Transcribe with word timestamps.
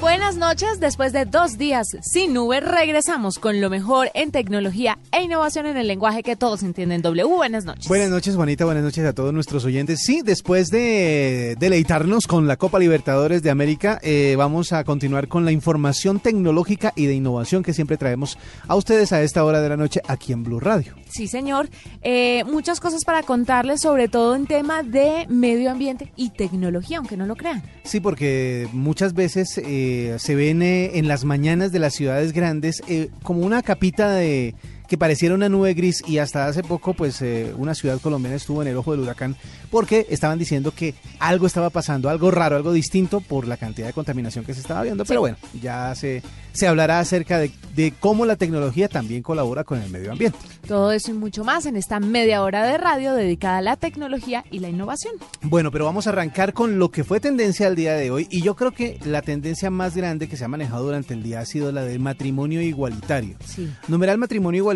Buenas 0.00 0.36
noches, 0.36 0.80
después 0.80 1.12
de 1.12 1.24
dos 1.24 1.56
días 1.56 1.86
sin 2.02 2.34
nube, 2.34 2.60
regresamos 2.60 3.38
con 3.38 3.60
lo 3.60 3.70
mejor 3.70 4.10
en 4.12 4.32
tecnología 4.32 4.98
e 5.12 5.22
innovación 5.22 5.66
en 5.66 5.76
el 5.78 5.86
lenguaje 5.86 6.22
que 6.22 6.36
todos 6.36 6.62
entienden. 6.62 7.00
W, 7.00 7.24
buenas 7.24 7.64
noches. 7.64 7.88
Buenas 7.88 8.10
noches, 8.10 8.36
Juanita, 8.36 8.66
buenas 8.66 8.84
noches 8.84 9.04
a 9.06 9.14
todos 9.14 9.32
nuestros 9.32 9.64
oyentes. 9.64 10.00
Sí, 10.04 10.20
después 10.22 10.68
de 10.68 11.56
deleitarnos 11.58 12.26
con 12.26 12.46
la 12.46 12.56
Copa 12.56 12.78
Libertadores 12.78 13.42
de 13.42 13.50
América, 13.50 13.98
eh, 14.02 14.34
vamos 14.36 14.72
a 14.72 14.84
continuar 14.84 15.28
con 15.28 15.44
la 15.44 15.52
información 15.52 16.20
tecnológica 16.20 16.92
y 16.96 17.06
de 17.06 17.14
innovación 17.14 17.62
que 17.62 17.72
siempre 17.72 17.96
traemos 17.96 18.36
a 18.68 18.74
ustedes 18.76 19.12
a 19.12 19.22
esta 19.22 19.44
hora 19.44 19.62
de 19.62 19.70
la 19.70 19.76
noche 19.76 20.02
aquí 20.06 20.32
en 20.32 20.44
Blue 20.44 20.60
Radio. 20.60 20.94
Sí, 21.08 21.28
señor. 21.28 21.68
Eh, 22.02 22.44
muchas 22.44 22.80
cosas 22.80 23.04
para 23.04 23.22
contarles, 23.22 23.80
sobre 23.80 24.08
todo 24.08 24.34
en 24.34 24.46
tema 24.46 24.82
de 24.82 25.26
medio 25.28 25.70
ambiente 25.70 26.12
y 26.16 26.30
tecnología, 26.30 26.98
aunque 26.98 27.16
no 27.16 27.26
lo 27.26 27.36
crean. 27.36 27.62
Sí, 27.84 28.00
porque 28.00 28.68
muchas 28.72 29.14
veces 29.14 29.58
eh, 29.58 29.83
se 30.18 30.34
ven 30.34 30.62
eh, 30.62 30.98
en 30.98 31.08
las 31.08 31.24
mañanas 31.24 31.72
de 31.72 31.78
las 31.78 31.94
ciudades 31.94 32.32
grandes 32.32 32.82
eh, 32.88 33.10
como 33.22 33.40
una 33.40 33.62
capita 33.62 34.12
de 34.12 34.54
que 34.86 34.98
pareciera 34.98 35.34
una 35.34 35.48
nube 35.48 35.74
gris 35.74 36.02
y 36.06 36.18
hasta 36.18 36.46
hace 36.46 36.62
poco 36.62 36.94
pues 36.94 37.20
eh, 37.22 37.54
una 37.56 37.74
ciudad 37.74 38.00
colombiana 38.00 38.36
estuvo 38.36 38.62
en 38.62 38.68
el 38.68 38.76
ojo 38.76 38.92
del 38.92 39.00
huracán 39.00 39.36
porque 39.70 40.06
estaban 40.10 40.38
diciendo 40.38 40.72
que 40.72 40.94
algo 41.18 41.46
estaba 41.46 41.70
pasando, 41.70 42.10
algo 42.10 42.30
raro, 42.30 42.56
algo 42.56 42.72
distinto 42.72 43.20
por 43.20 43.46
la 43.46 43.56
cantidad 43.56 43.86
de 43.86 43.92
contaminación 43.92 44.44
que 44.44 44.54
se 44.54 44.60
estaba 44.60 44.82
viendo, 44.82 45.04
pero 45.04 45.20
bueno, 45.20 45.36
ya 45.60 45.94
se, 45.94 46.22
se 46.52 46.66
hablará 46.66 47.00
acerca 47.00 47.38
de, 47.38 47.50
de 47.74 47.92
cómo 47.98 48.26
la 48.26 48.36
tecnología 48.36 48.88
también 48.88 49.22
colabora 49.22 49.64
con 49.64 49.80
el 49.80 49.90
medio 49.90 50.12
ambiente. 50.12 50.38
Todo 50.68 50.92
eso 50.92 51.10
y 51.10 51.14
mucho 51.14 51.44
más 51.44 51.66
en 51.66 51.76
esta 51.76 51.98
media 52.00 52.42
hora 52.42 52.64
de 52.66 52.78
radio 52.78 53.14
dedicada 53.14 53.58
a 53.58 53.62
la 53.62 53.76
tecnología 53.76 54.44
y 54.50 54.58
la 54.58 54.68
innovación. 54.68 55.14
Bueno, 55.42 55.70
pero 55.70 55.86
vamos 55.86 56.06
a 56.06 56.10
arrancar 56.10 56.52
con 56.52 56.78
lo 56.78 56.90
que 56.90 57.04
fue 57.04 57.20
tendencia 57.20 57.66
al 57.66 57.74
día 57.74 57.94
de 57.94 58.10
hoy 58.10 58.26
y 58.30 58.42
yo 58.42 58.54
creo 58.54 58.72
que 58.72 58.98
la 59.04 59.22
tendencia 59.22 59.70
más 59.70 59.96
grande 59.96 60.28
que 60.28 60.36
se 60.36 60.44
ha 60.44 60.48
manejado 60.48 60.84
durante 60.84 61.14
el 61.14 61.22
día 61.22 61.40
ha 61.40 61.46
sido 61.46 61.72
la 61.72 61.82
del 61.82 62.00
matrimonio 62.00 62.60
igualitario. 62.60 63.36
Sí. 63.44 63.70
Numeral 63.88 64.18
matrimonio 64.18 64.58
igualitario 64.58 64.73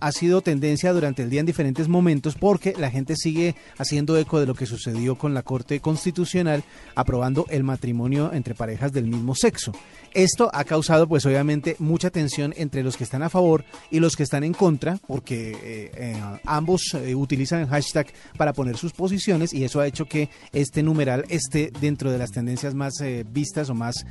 ha 0.00 0.12
sido 0.12 0.42
tendencia 0.42 0.92
durante 0.92 1.22
el 1.22 1.30
día 1.30 1.40
en 1.40 1.46
diferentes 1.46 1.88
momentos 1.88 2.34
porque 2.34 2.74
la 2.78 2.90
gente 2.90 3.16
sigue 3.16 3.54
haciendo 3.78 4.16
eco 4.18 4.40
de 4.40 4.46
lo 4.46 4.54
que 4.54 4.66
sucedió 4.66 5.16
con 5.16 5.32
la 5.34 5.42
Corte 5.42 5.80
Constitucional 5.80 6.64
aprobando 6.94 7.46
el 7.48 7.64
matrimonio 7.64 8.32
entre 8.32 8.54
parejas 8.54 8.92
del 8.92 9.06
mismo 9.06 9.34
sexo. 9.34 9.72
Esto 10.12 10.50
ha 10.52 10.64
causado 10.64 11.06
pues 11.06 11.24
obviamente 11.26 11.76
mucha 11.78 12.10
tensión 12.10 12.54
entre 12.56 12.82
los 12.82 12.96
que 12.96 13.04
están 13.04 13.22
a 13.22 13.30
favor 13.30 13.64
y 13.90 14.00
los 14.00 14.16
que 14.16 14.22
están 14.22 14.44
en 14.44 14.54
contra 14.54 14.98
porque 15.06 15.52
eh, 15.52 15.90
eh, 15.94 16.22
ambos 16.44 16.94
eh, 16.94 17.14
utilizan 17.14 17.60
el 17.60 17.68
hashtag 17.68 18.06
para 18.36 18.52
poner 18.52 18.76
sus 18.76 18.92
posiciones 18.92 19.52
y 19.52 19.64
eso 19.64 19.80
ha 19.80 19.86
hecho 19.86 20.06
que 20.06 20.28
este 20.52 20.82
numeral 20.82 21.24
esté 21.28 21.70
dentro 21.80 22.10
de 22.10 22.18
las 22.18 22.30
tendencias 22.30 22.74
más 22.74 22.94
vistas 23.32 23.70
o 23.70 23.74
más 23.74 24.06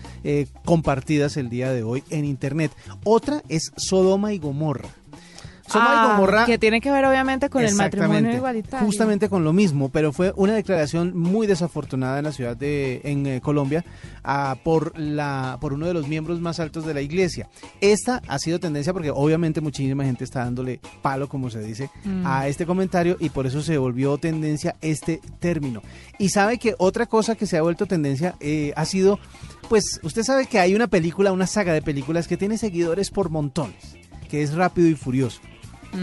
compartidas 0.66 1.38
el 1.38 1.50
día 1.50 1.72
de 1.72 1.84
hoy 1.84 2.04
en 2.10 2.26
internet. 2.26 2.72
Otra 3.04 3.44
es 3.50 3.72
Sodoma 3.76 4.34
y 4.34 4.40
Gomorra. 4.40 4.90
Sodoma 5.68 6.02
Ah, 6.02 6.06
y 6.06 6.12
Gomorra 6.12 6.46
que 6.46 6.58
tiene 6.58 6.82
que 6.82 6.92
ver 6.92 7.06
obviamente 7.06 7.50
con 7.50 7.64
el 7.64 7.74
matrimonio 7.76 8.34
igualitario. 8.36 8.86
Justamente 8.86 9.30
con 9.30 9.44
lo 9.44 9.54
mismo, 9.54 9.90
pero 9.90 10.12
fue 10.14 10.34
una 10.36 10.54
declaración 10.54 11.18
muy 11.18 11.46
desafortunada 11.48 12.18
en 12.20 12.26
la 12.26 12.32
ciudad 12.32 12.56
de 12.58 13.02
en 13.04 13.28
eh, 13.28 13.42
Colombia 13.42 13.84
ah, 14.24 14.56
por 14.64 14.98
la 14.98 15.58
por 15.62 15.74
uno 15.74 15.86
de 15.88 15.94
los 15.94 16.08
miembros 16.08 16.40
más 16.40 16.60
altos 16.60 16.86
de 16.86 16.94
la 16.94 17.02
iglesia. 17.02 17.50
Esta 17.82 18.22
ha 18.28 18.40
sido 18.40 18.60
tendencia 18.60 18.94
porque 18.94 19.12
obviamente 19.12 19.62
muchísima 19.62 20.04
gente 20.04 20.24
está 20.24 20.44
dándole 20.44 20.80
palo, 21.02 21.28
como 21.30 21.50
se 21.50 21.60
dice, 21.62 21.90
Mm. 22.04 22.26
a 22.26 22.48
este 22.48 22.66
comentario 22.66 23.18
y 23.20 23.30
por 23.30 23.46
eso 23.48 23.62
se 23.62 23.78
volvió 23.78 24.18
tendencia 24.18 24.76
este 24.82 25.20
término. 25.40 25.82
Y 26.20 26.30
sabe 26.30 26.58
que 26.58 26.76
otra 26.78 27.06
cosa 27.06 27.36
que 27.36 27.46
se 27.46 27.58
ha 27.58 27.62
vuelto 27.62 27.86
tendencia 27.86 28.36
eh, 28.40 28.72
ha 28.76 28.86
sido, 28.86 29.20
pues 29.70 30.00
usted 30.04 30.24
sabe 30.24 30.46
que 30.46 30.60
hay 30.60 30.76
una 30.76 30.88
película, 30.88 31.32
una 31.32 31.48
saga 31.48 31.74
de 31.74 31.82
películas 31.82 32.28
que 32.28 32.38
tiene 32.38 32.58
seguidores 32.58 33.10
por 33.10 33.30
montones, 33.30 33.98
que 34.30 34.42
es 34.42 34.54
Rápido 34.54 34.88
y 34.88 34.96
Furioso. 34.96 35.42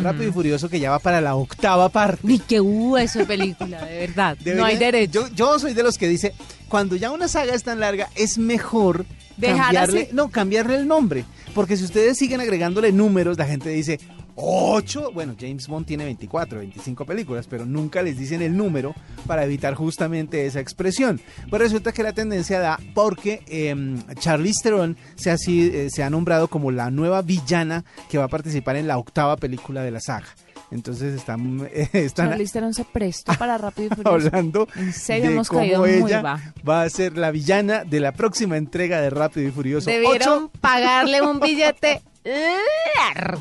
Rápido 0.03 0.29
y 0.29 0.33
Furioso 0.33 0.69
que 0.69 0.81
ya 0.81 0.91
va 0.91 0.99
para 0.99 1.21
la 1.21 1.37
octava 1.37 1.89
parte. 1.89 2.21
Ni 2.23 2.39
que 2.39 2.61
hubo 2.61 2.99
eso 2.99 3.21
de 3.21 3.27
película, 3.27 3.85
de 3.85 3.99
verdad. 3.99 4.37
no 4.57 4.65
hay 4.65 4.77
derecho. 4.77 5.29
Yo, 5.29 5.35
yo 5.35 5.59
soy 5.59 5.75
de 5.75 5.83
los 5.83 5.99
que 5.99 6.09
dice, 6.09 6.35
cuando 6.69 6.97
ya 6.97 7.11
una 7.11 7.29
saga 7.29 7.55
es 7.55 7.63
tan 7.63 7.81
larga, 7.81 8.09
es 8.15 8.39
mejor 8.39 9.07
Dejar 9.37 9.59
cambiarle, 9.67 10.03
así. 10.03 10.11
no, 10.13 10.31
cambiarle 10.31 10.77
el 10.77 10.87
nombre. 10.87 11.25
Porque 11.55 11.77
si 11.77 11.85
ustedes 11.85 12.19
siguen 12.19 12.41
agregándole 12.41 12.93
números, 12.93 13.39
la 13.39 13.47
gente 13.47 13.69
dice, 13.71 14.01
8, 14.37 15.13
bueno, 15.13 15.35
James 15.39 15.69
Bond 15.69 15.87
tiene 15.87 16.05
24, 16.05 16.59
25 16.59 17.05
películas, 17.05 17.47
pero 17.49 17.65
nunca 17.67 18.03
les 18.03 18.19
dicen 18.19 18.43
el 18.43 18.57
número 18.57 18.95
para 19.27 19.45
evitar 19.45 19.75
justamente 19.75 20.47
esa 20.47 20.61
expresión. 20.61 21.21
Pues 21.51 21.63
resulta 21.63 21.93
que 21.93 22.03
la 22.03 22.13
tendencia 22.13 22.59
da 22.59 22.79
porque 22.95 23.43
eh, 23.47 23.75
Charlize 24.19 24.61
Theron 24.63 24.97
se 25.15 25.31
ha, 25.31 25.37
eh, 25.47 25.89
se 25.91 26.03
ha 26.03 26.11
nombrado 26.11 26.49
como 26.49 26.71
la 26.71 26.91
nueva 26.91 27.23
villana 27.23 27.85
que 28.09 28.19
va 28.19 28.25
a 28.25 28.29
participar 28.29 28.77
en 28.77 28.89
la 28.89 28.99
octava 28.99 29.37
película 29.37 29.83
de 29.83 29.91
la 29.91 30.01
saga. 30.01 30.27
Entonces 30.71 31.15
están, 31.15 31.69
eh, 31.73 31.89
están 31.93 32.31
Charlize 32.31 32.53
Theron 32.55 32.75
se 32.75 32.85
prestó 32.85 33.33
para 33.39 33.57
Rápido 33.59 33.89
y 33.93 33.95
Furioso. 33.95 34.09
hablando 34.29 34.69
En 34.75 34.93
serio, 34.93 35.27
de 35.29 35.33
hemos 35.35 35.49
cómo 35.49 35.61
caído 35.61 35.81
muy 35.81 35.91
ella 35.91 36.23
bajo. 36.23 36.45
va 36.69 36.83
a 36.83 36.91
ser 36.91 37.17
la 37.17 37.31
villana 37.31 37.85
de 37.85 38.01
la 38.01 38.13
próxima 38.13 38.57
entrega 38.57 39.01
de 39.01 39.11
Rápido 39.11 39.49
y 39.49 39.53
Furioso 39.53 39.89
Debieron 39.91 40.45
8. 40.45 40.51
pagarle 40.61 41.23
un 41.23 41.39
billete. 41.39 42.03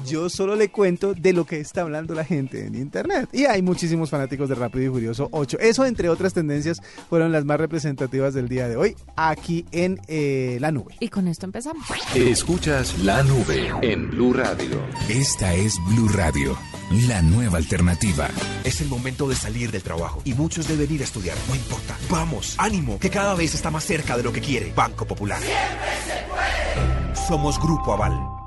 Yo 0.05 0.29
solo 0.29 0.55
le 0.55 0.69
cuento 0.69 1.13
de 1.13 1.33
lo 1.33 1.45
que 1.45 1.59
está 1.59 1.81
hablando 1.81 2.13
la 2.13 2.25
gente 2.25 2.65
en 2.65 2.75
internet. 2.75 3.29
Y 3.31 3.45
hay 3.45 3.61
muchísimos 3.61 4.09
fanáticos 4.09 4.49
de 4.49 4.55
Rápido 4.55 4.85
y 4.85 4.89
Furioso 4.89 5.29
8. 5.31 5.57
Eso, 5.59 5.85
entre 5.85 6.09
otras 6.09 6.33
tendencias, 6.33 6.81
fueron 7.09 7.31
las 7.31 7.45
más 7.45 7.59
representativas 7.59 8.33
del 8.33 8.49
día 8.49 8.67
de 8.67 8.75
hoy 8.75 8.95
aquí 9.15 9.65
en 9.71 10.01
eh, 10.07 10.57
la 10.59 10.71
nube. 10.71 10.95
Y 10.99 11.07
con 11.07 11.27
esto 11.27 11.45
empezamos. 11.45 11.85
Escuchas 12.13 12.99
La 12.99 13.23
Nube 13.23 13.71
en 13.81 14.09
Blue 14.09 14.33
Radio. 14.33 14.81
Esta 15.09 15.53
es 15.53 15.75
Blue 15.87 16.09
Radio, 16.09 16.57
la 17.07 17.21
nueva 17.21 17.57
alternativa. 17.57 18.29
Es 18.63 18.81
el 18.81 18.89
momento 18.89 19.27
de 19.29 19.35
salir 19.35 19.71
del 19.71 19.81
trabajo 19.81 20.21
y 20.25 20.33
muchos 20.33 20.67
deben 20.67 20.91
ir 20.91 21.01
a 21.01 21.05
estudiar. 21.05 21.37
No 21.47 21.55
importa. 21.55 21.97
Vamos, 22.09 22.55
ánimo, 22.57 22.99
que 22.99 23.09
cada 23.09 23.33
vez 23.33 23.55
está 23.55 23.71
más 23.71 23.85
cerca 23.85 24.17
de 24.17 24.23
lo 24.23 24.33
que 24.33 24.41
quiere. 24.41 24.73
Banco 24.75 25.05
Popular. 25.05 25.41
Somos 27.27 27.59
Grupo 27.59 27.93
Aval. 27.93 28.42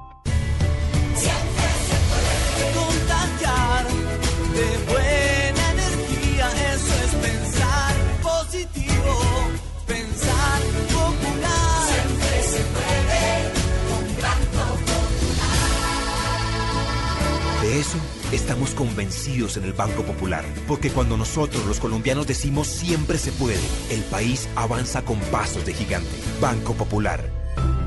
Eso 17.86 17.98
estamos 18.33 18.71
convencidos 18.71 19.56
en 19.56 19.65
el 19.65 19.72
Banco 19.72 20.03
Popular, 20.03 20.44
porque 20.66 20.91
cuando 20.91 21.16
nosotros 21.16 21.65
los 21.66 21.78
colombianos 21.78 22.27
decimos 22.27 22.66
siempre 22.66 23.16
se 23.16 23.30
puede, 23.33 23.60
el 23.91 24.03
país 24.04 24.48
avanza 24.56 25.03
con 25.04 25.21
pasos 25.30 25.65
de 25.65 25.72
gigante. 25.72 26.10
Banco 26.41 26.74
Popular. 26.74 27.30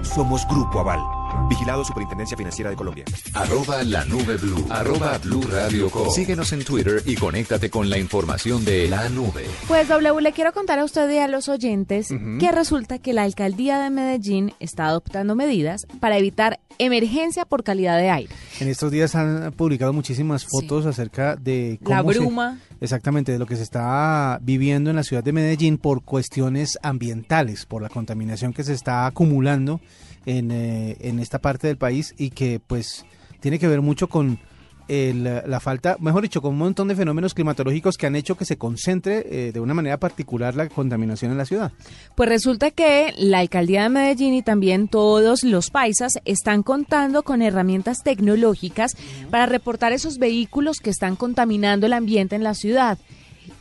Somos 0.02 0.48
Grupo 0.48 0.80
Aval. 0.80 1.00
Vigilado 1.48 1.84
Superintendencia 1.84 2.36
Financiera 2.38 2.70
de 2.70 2.76
Colombia. 2.76 3.06
Arroba 3.34 3.84
la 3.84 4.06
nube 4.06 4.38
blue. 4.38 4.66
Arroba 4.70 5.18
blue 5.20 5.44
radio 5.44 5.90
com. 5.90 6.10
Síguenos 6.10 6.52
en 6.54 6.64
Twitter 6.64 7.04
y 7.06 7.16
conéctate 7.16 7.70
con 7.70 7.90
la 7.90 7.98
información 7.98 8.66
de 8.66 8.88
la 8.88 9.10
nube. 9.10 9.46
Pues 9.68 9.88
W, 9.88 10.22
le 10.22 10.32
quiero 10.32 10.54
contar 10.54 10.80
a 10.80 10.86
usted 10.86 11.10
y 11.12 11.18
a 11.18 11.28
los 11.28 11.50
oyentes 11.50 12.10
que 12.40 12.52
resulta 12.52 12.98
que 12.98 13.14
la 13.14 13.24
alcaldía 13.24 13.80
de 13.80 13.90
Medellín 13.90 14.54
está 14.60 14.88
adoptando 14.88 15.36
medidas 15.36 15.86
para 16.00 16.18
evitar 16.18 16.60
emergencia 16.80 17.46
por 17.46 17.64
calidad 17.64 17.98
de 17.98 18.10
aire. 18.10 18.34
En 18.60 18.68
estos 18.68 18.92
días 18.92 19.16
han 19.16 19.54
publicado 19.54 19.94
muchísimas 19.94 20.46
fotos 20.46 20.86
acerca 20.86 21.38
de 21.38 21.80
La 21.82 22.00
cómo 22.00 22.12
se- 22.14 22.20
bruma. 22.20 22.60
exactamente, 22.82 23.32
de 23.32 23.40
lo 23.40 23.46
que 23.46 23.56
se 23.56 23.64
está 23.64 24.38
viviendo 24.42 24.90
en 24.90 24.98
la 24.98 25.04
ciudad 25.04 25.24
de 25.24 25.32
Medellín 25.32 25.78
por 25.78 26.04
cuestiones 26.04 26.78
ambientales, 26.84 27.66
por 27.66 27.82
la 27.82 27.88
contaminación 27.90 28.52
que 28.52 28.66
se 28.66 28.74
está 28.74 29.06
acumulando 29.06 29.80
en, 30.26 30.52
eh, 30.52 30.98
en 31.00 31.20
esta 31.20 31.40
parte 31.40 31.68
del 31.68 31.78
país 31.78 32.14
y 32.18 32.32
que 32.32 32.60
pues 32.66 33.06
tiene 33.40 33.60
que 33.60 33.68
ver 33.70 33.82
mucho 33.82 34.08
con 34.10 34.40
el, 34.90 35.24
la 35.24 35.60
falta, 35.60 35.96
mejor 36.00 36.24
dicho, 36.24 36.42
con 36.42 36.54
un 36.54 36.58
montón 36.58 36.88
de 36.88 36.96
fenómenos 36.96 37.34
climatológicos 37.34 37.98
que 37.98 38.08
han 38.08 38.16
hecho 38.16 38.36
que 38.36 38.44
se 38.44 38.58
concentre 38.58 39.26
eh, 39.30 39.52
de 39.54 39.60
una 39.60 39.74
manera 39.74 39.98
particular 39.98 40.56
la 40.56 40.68
contaminación 40.68 41.32
en 41.32 41.38
la 41.38 41.46
ciudad. 41.46 41.72
Pues 42.16 42.28
resulta 42.28 42.72
que 42.72 43.14
la 43.18 43.40
alcaldía 43.40 43.84
de 43.84 43.90
Medellín 43.90 44.34
y 44.34 44.42
también 44.42 44.88
todos 44.88 45.44
los 45.44 45.70
paisas 45.70 46.14
están 46.26 46.64
contando 46.64 47.24
con 47.24 47.42
herramientas 47.42 48.04
tecnológicas 48.04 48.98
para 49.30 49.46
reportar 49.46 49.94
esos 49.94 50.18
vehículos 50.18 50.80
que 50.80 50.90
están 50.90 51.16
contaminando 51.16 51.86
el 51.86 51.94
ambiente 51.94 52.36
en 52.36 52.44
la 52.44 52.56
ciudad. 52.56 52.98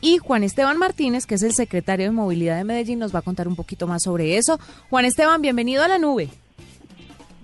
Y 0.01 0.17
Juan 0.17 0.43
Esteban 0.43 0.77
Martínez, 0.77 1.25
que 1.25 1.35
es 1.35 1.43
el 1.43 1.53
secretario 1.53 2.05
de 2.05 2.11
Movilidad 2.11 2.57
de 2.57 2.63
Medellín, 2.63 2.99
nos 2.99 3.13
va 3.13 3.19
a 3.19 3.23
contar 3.23 3.47
un 3.47 3.55
poquito 3.55 3.85
más 3.85 4.03
sobre 4.03 4.37
eso. 4.37 4.59
Juan 4.89 5.05
Esteban, 5.05 5.41
bienvenido 5.41 5.83
a 5.83 5.87
la 5.87 5.97
nube. 5.97 6.29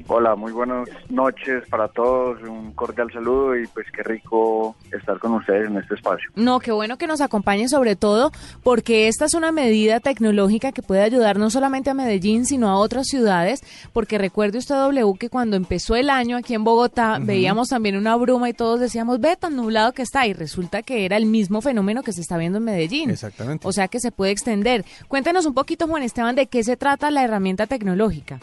Hola, 0.07 0.36
muy 0.36 0.52
buenas 0.52 0.88
noches 1.10 1.63
para 1.68 1.88
todos, 1.88 2.40
un 2.44 2.74
cordial 2.74 3.12
saludo 3.12 3.57
y 3.57 3.66
pues 3.66 3.88
qué 3.92 4.04
rico 4.04 4.75
estar 4.92 5.18
con 5.18 5.34
ustedes 5.34 5.68
en 5.68 5.78
este 5.78 5.96
espacio. 5.96 6.30
No, 6.36 6.60
qué 6.60 6.72
bueno 6.72 7.00
que 7.00 7.07
nos 7.07 7.22
acompañen 7.22 7.69
sobre 7.69 7.96
todo 7.96 8.31
porque 8.62 9.07
esta 9.07 9.25
es 9.25 9.34
una 9.34 9.52
medida 9.52 10.00
tecnológica 10.00 10.72
que 10.72 10.84
puede 10.84 11.02
ayudar 11.02 11.40
no 11.40 11.50
solamente 11.50 11.90
a 11.90 11.96
Medellín, 11.96 12.46
sino 12.46 12.69
a 12.69 12.78
otras 12.78 13.07
ciudades, 13.07 13.63
porque 13.94 14.19
recuerde 14.19 14.60
usted, 14.60 14.75
W, 14.75 15.18
que 15.18 15.30
cuando 15.30 15.56
empezó 15.56 15.96
el 15.96 16.12
año 16.12 16.38
aquí 16.38 16.54
en 16.54 16.63
Bogotá 16.63 17.18
veíamos 17.19 17.69
también 17.69 17.98
una 17.98 18.16
bruma 18.16 18.48
y 18.48 18.54
todos 18.54 18.80
decíamos, 18.80 19.19
ve 19.19 19.36
tan 19.38 19.56
nublado 19.56 19.94
que 19.94 20.04
está, 20.04 20.28
y 20.28 20.34
resulta 20.34 20.84
que 20.84 21.06
era 21.06 21.18
el 21.18 21.25
mismo 21.25 21.62
fenómeno 21.62 22.04
que 22.04 22.13
se 22.13 22.22
está 22.22 22.38
viendo 22.38 22.60
en 22.60 22.66
Medellín. 22.66 23.10
Exactamente. 23.10 23.68
O 23.68 23.72
sea 23.72 23.88
que 23.88 24.00
se 24.00 24.12
puede 24.12 24.31
extender. 24.31 24.86
Cuéntenos 25.07 25.48
un 25.48 25.56
poquito, 25.56 25.88
Juan 25.88 26.04
Esteban, 26.04 26.36
de 26.36 26.46
qué 26.46 26.63
se 26.63 26.78
trata 26.78 27.10
la 27.10 27.24
herramienta 27.24 27.66
tecnológica. 27.66 28.40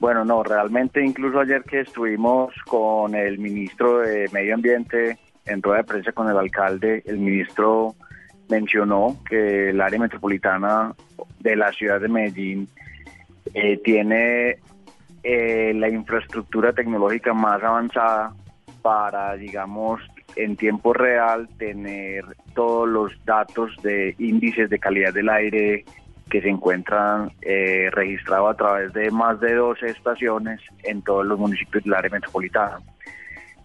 Bueno, 0.00 0.24
no, 0.24 0.42
realmente 0.42 1.04
incluso 1.04 1.40
ayer 1.40 1.62
que 1.62 1.80
estuvimos 1.80 2.54
con 2.66 3.14
el 3.14 3.38
ministro 3.38 3.98
de 3.98 4.30
Medio 4.32 4.54
Ambiente 4.54 5.18
en 5.44 5.62
rueda 5.62 5.82
de 5.82 5.84
prensa 5.84 6.12
con 6.12 6.28
el 6.30 6.38
alcalde, 6.38 7.02
el 7.04 7.18
ministro 7.18 7.94
mencionó 8.48 9.18
que 9.28 9.68
el 9.70 9.80
área 9.80 9.98
metropolitana 9.98 10.94
de 11.40 11.54
la 11.54 11.70
ciudad 11.72 12.00
de 12.00 12.08
Medellín 12.08 12.66
eh, 13.52 13.78
tiene 13.84 14.58
eh, 15.22 15.72
la 15.74 15.90
infraestructura 15.90 16.72
tecnológica 16.72 17.34
más 17.34 17.62
avanzada 17.62 18.32
para, 18.80 19.36
digamos, 19.36 20.00
en 20.34 20.56
tiempo 20.56 20.94
real 20.94 21.46
tener 21.58 22.24
todos 22.54 22.88
los 22.88 23.24
datos 23.26 23.76
de 23.82 24.14
índices 24.18 24.70
de 24.70 24.78
calidad 24.78 25.12
del 25.12 25.28
aire, 25.28 25.84
que 26.30 26.40
se 26.40 26.48
encuentran 26.48 27.32
eh, 27.42 27.90
registrados 27.92 28.54
a 28.54 28.56
través 28.56 28.92
de 28.92 29.10
más 29.10 29.40
de 29.40 29.54
12 29.54 29.86
estaciones 29.86 30.60
en 30.84 31.02
todos 31.02 31.26
los 31.26 31.38
municipios 31.38 31.84
del 31.84 31.94
área 31.94 32.10
metropolitana. 32.10 32.78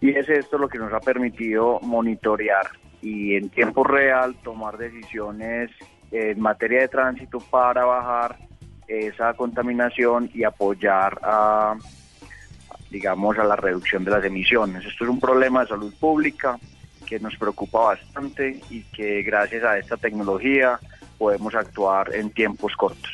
Y 0.01 0.09
es 0.09 0.27
esto 0.27 0.57
lo 0.57 0.67
que 0.67 0.79
nos 0.79 0.91
ha 0.91 1.00
permitido 1.00 1.79
monitorear 1.81 2.67
y 3.01 3.35
en 3.35 3.50
tiempo 3.50 3.83
real 3.83 4.35
tomar 4.44 4.77
decisiones 4.77 5.71
en 6.12 6.39
materia 6.39 6.81
de 6.81 6.88
tránsito 6.88 7.39
para 7.39 7.85
bajar 7.85 8.38
esa 8.88 9.33
contaminación 9.33 10.29
y 10.33 10.44
apoyar 10.44 11.19
a 11.23 11.75
digamos 12.89 13.38
a 13.38 13.44
la 13.44 13.56
reducción 13.56 14.03
de 14.03 14.12
las 14.12 14.23
emisiones. 14.23 14.85
Esto 14.85 15.03
es 15.03 15.09
un 15.09 15.19
problema 15.19 15.62
de 15.62 15.67
salud 15.67 15.94
pública 16.00 16.57
que 17.06 17.19
nos 17.19 17.35
preocupa 17.35 17.79
bastante 17.79 18.62
y 18.69 18.83
que 18.83 19.21
gracias 19.21 19.63
a 19.63 19.77
esta 19.77 19.97
tecnología 19.97 20.79
podemos 21.17 21.53
actuar 21.56 22.13
en 22.15 22.29
tiempos 22.31 22.73
cortos. 22.75 23.12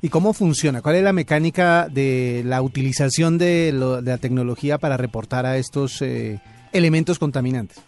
¿Y 0.00 0.08
cómo 0.08 0.32
funciona? 0.32 0.82
¿Cuál 0.82 0.96
es 0.96 1.02
la 1.04 1.12
mecánica 1.12 1.88
de 1.88 2.42
la 2.44 2.62
utilización 2.62 3.38
de, 3.38 3.72
lo- 3.72 4.02
de 4.02 4.10
la 4.10 4.18
tecnología 4.18 4.78
para 4.78 4.96
reportar 4.96 5.46
a 5.46 5.56
estos 5.56 6.02
eh, 6.02 6.40
elementos 6.72 7.18
contaminantes? 7.18 7.82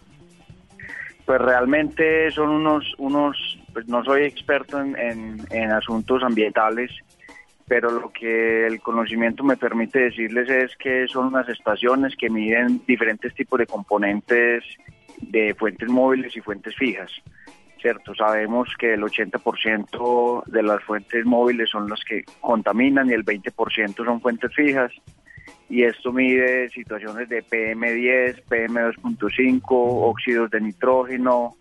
Pues 1.25 1.41
realmente 1.41 2.29
son 2.31 2.49
unos, 2.49 2.83
unos 2.97 3.35
pues 3.73 3.87
no 3.87 4.03
soy 4.03 4.23
experto 4.23 4.79
en, 4.79 4.95
en, 4.97 5.37
en 5.49 5.71
asuntos 5.71 6.21
ambientales, 6.23 6.91
pero 7.67 7.89
lo 7.89 8.11
que 8.11 8.67
el 8.67 8.79
conocimiento 8.79 9.43
me 9.43 9.57
permite 9.57 9.99
decirles 9.99 10.47
es 10.49 10.71
que 10.77 11.07
son 11.07 11.25
unas 11.27 11.49
estaciones 11.49 12.13
que 12.15 12.29
miden 12.29 12.81
diferentes 12.87 13.33
tipos 13.33 13.57
de 13.59 13.65
componentes 13.65 14.63
de 15.19 15.55
fuentes 15.55 15.89
móviles 15.89 16.37
y 16.37 16.41
fuentes 16.41 16.75
fijas. 16.75 17.09
¿Cierto? 17.85 18.15
Sabemos 18.15 18.67
que 18.79 18.95
el 18.95 19.03
80% 19.03 20.45
de 20.45 20.63
las 20.63 20.83
fuentes 20.83 21.23
móviles 21.23 21.69
son 21.69 21.87
las 21.87 22.03
que 22.03 22.23
contaminan 22.41 23.11
y 23.11 23.13
el 23.13 23.23
20% 23.23 24.03
son 24.03 24.21
fuentes 24.21 24.51
fijas 24.55 24.91
y 25.69 25.83
esto 25.83 26.11
mide 26.11 26.67
situaciones 26.69 27.29
de 27.29 27.43
PM10, 27.43 28.41
PM2.5, 28.49 29.61
óxidos 29.69 30.49
de 30.49 30.61
nitrógeno, 30.61 31.57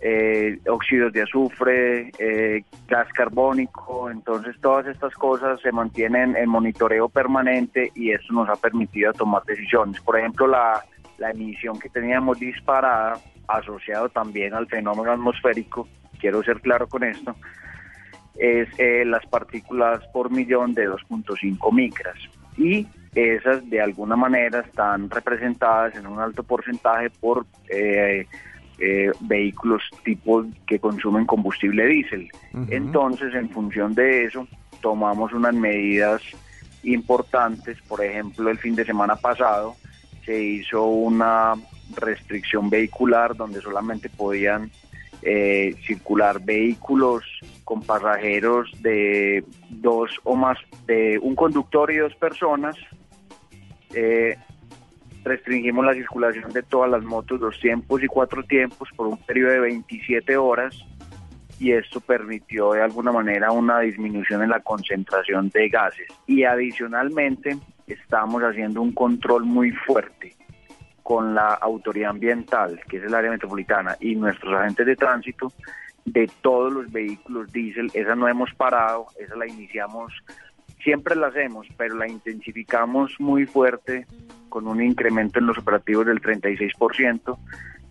eh, 0.00 0.56
óxidos 0.68 1.12
de 1.12 1.22
azufre, 1.22 2.12
eh, 2.20 2.62
gas 2.86 3.12
carbónico, 3.12 4.08
entonces 4.08 4.54
todas 4.60 4.86
estas 4.86 5.12
cosas 5.14 5.60
se 5.62 5.72
mantienen 5.72 6.36
en 6.36 6.48
monitoreo 6.48 7.08
permanente 7.08 7.90
y 7.96 8.12
esto 8.12 8.32
nos 8.34 8.48
ha 8.48 8.54
permitido 8.54 9.12
tomar 9.14 9.42
decisiones. 9.42 10.00
Por 10.00 10.16
ejemplo, 10.16 10.46
la, 10.46 10.84
la 11.18 11.32
emisión 11.32 11.76
que 11.80 11.88
teníamos 11.88 12.38
disparada, 12.38 13.18
asociado 13.58 14.08
también 14.08 14.54
al 14.54 14.66
fenómeno 14.66 15.12
atmosférico, 15.12 15.88
quiero 16.18 16.42
ser 16.42 16.60
claro 16.60 16.88
con 16.88 17.04
esto, 17.04 17.34
es 18.36 18.68
eh, 18.78 19.04
las 19.04 19.26
partículas 19.26 20.06
por 20.12 20.30
millón 20.30 20.74
de 20.74 20.88
2.5 20.88 21.72
micras. 21.72 22.16
Y 22.56 22.86
esas 23.14 23.68
de 23.68 23.80
alguna 23.80 24.16
manera 24.16 24.60
están 24.60 25.10
representadas 25.10 25.94
en 25.96 26.06
un 26.06 26.20
alto 26.20 26.42
porcentaje 26.42 27.10
por 27.10 27.46
eh, 27.68 28.26
eh, 28.78 29.10
vehículos 29.20 29.82
tipo 30.04 30.44
que 30.66 30.78
consumen 30.78 31.26
combustible 31.26 31.86
diésel. 31.86 32.30
Entonces, 32.68 33.34
en 33.34 33.50
función 33.50 33.94
de 33.94 34.24
eso, 34.24 34.46
tomamos 34.80 35.32
unas 35.32 35.54
medidas 35.54 36.22
importantes. 36.82 37.78
Por 37.82 38.02
ejemplo, 38.02 38.48
el 38.48 38.58
fin 38.58 38.74
de 38.74 38.84
semana 38.84 39.16
pasado 39.16 39.74
se 40.24 40.42
hizo 40.42 40.84
una 40.84 41.54
restricción 41.96 42.70
vehicular 42.70 43.36
donde 43.36 43.60
solamente 43.60 44.08
podían 44.08 44.70
eh, 45.22 45.74
circular 45.86 46.42
vehículos 46.42 47.24
con 47.64 47.82
pasajeros 47.82 48.70
de 48.80 49.44
dos 49.68 50.10
o 50.24 50.34
más, 50.34 50.58
de 50.86 51.18
un 51.18 51.34
conductor 51.34 51.90
y 51.90 51.98
dos 51.98 52.14
personas. 52.14 52.76
Eh, 53.92 54.36
restringimos 55.22 55.84
la 55.84 55.92
circulación 55.92 56.50
de 56.52 56.62
todas 56.62 56.90
las 56.90 57.02
motos, 57.02 57.38
dos 57.38 57.60
tiempos 57.60 58.02
y 58.02 58.06
cuatro 58.06 58.42
tiempos 58.44 58.88
por 58.96 59.08
un 59.08 59.18
periodo 59.18 59.52
de 59.52 59.60
27 59.60 60.36
horas 60.38 60.74
y 61.58 61.72
esto 61.72 62.00
permitió 62.00 62.72
de 62.72 62.80
alguna 62.80 63.12
manera 63.12 63.52
una 63.52 63.80
disminución 63.80 64.42
en 64.42 64.48
la 64.48 64.60
concentración 64.60 65.50
de 65.50 65.68
gases. 65.68 66.08
Y 66.26 66.44
adicionalmente 66.44 67.58
estamos 67.86 68.42
haciendo 68.42 68.80
un 68.80 68.92
control 68.92 69.44
muy 69.44 69.70
fuerte 69.70 70.39
con 71.10 71.34
la 71.34 71.54
autoridad 71.54 72.10
ambiental, 72.10 72.80
que 72.88 72.98
es 72.98 73.02
el 73.02 73.12
área 73.16 73.32
metropolitana, 73.32 73.96
y 73.98 74.14
nuestros 74.14 74.54
agentes 74.54 74.86
de 74.86 74.94
tránsito 74.94 75.52
de 76.04 76.30
todos 76.40 76.72
los 76.72 76.92
vehículos 76.92 77.52
diésel. 77.52 77.90
Esa 77.94 78.14
no 78.14 78.28
hemos 78.28 78.54
parado, 78.54 79.06
esa 79.18 79.34
la 79.34 79.44
iniciamos, 79.48 80.12
siempre 80.84 81.16
la 81.16 81.26
hacemos, 81.26 81.66
pero 81.76 81.96
la 81.96 82.06
intensificamos 82.08 83.16
muy 83.18 83.44
fuerte 83.44 84.06
con 84.48 84.68
un 84.68 84.80
incremento 84.80 85.40
en 85.40 85.46
los 85.48 85.58
operativos 85.58 86.06
del 86.06 86.22
36% 86.22 87.36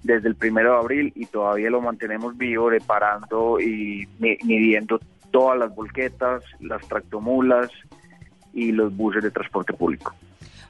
desde 0.01 0.29
el 0.29 0.35
primero 0.35 0.71
de 0.71 0.77
abril 0.79 1.11
y 1.13 1.25
todavía 1.25 1.69
lo 1.69 1.81
mantenemos 1.81 2.37
vivo, 2.37 2.69
reparando 2.69 3.59
y 3.59 4.07
mi- 4.19 4.37
midiendo 4.45 4.97
todas 5.29 5.59
las 5.59 5.75
volquetas, 5.75 6.41
las 6.61 6.87
tractomulas 6.87 7.69
y 8.53 8.71
los 8.71 8.95
buses 8.95 9.23
de 9.23 9.31
transporte 9.31 9.73
público. 9.73 10.15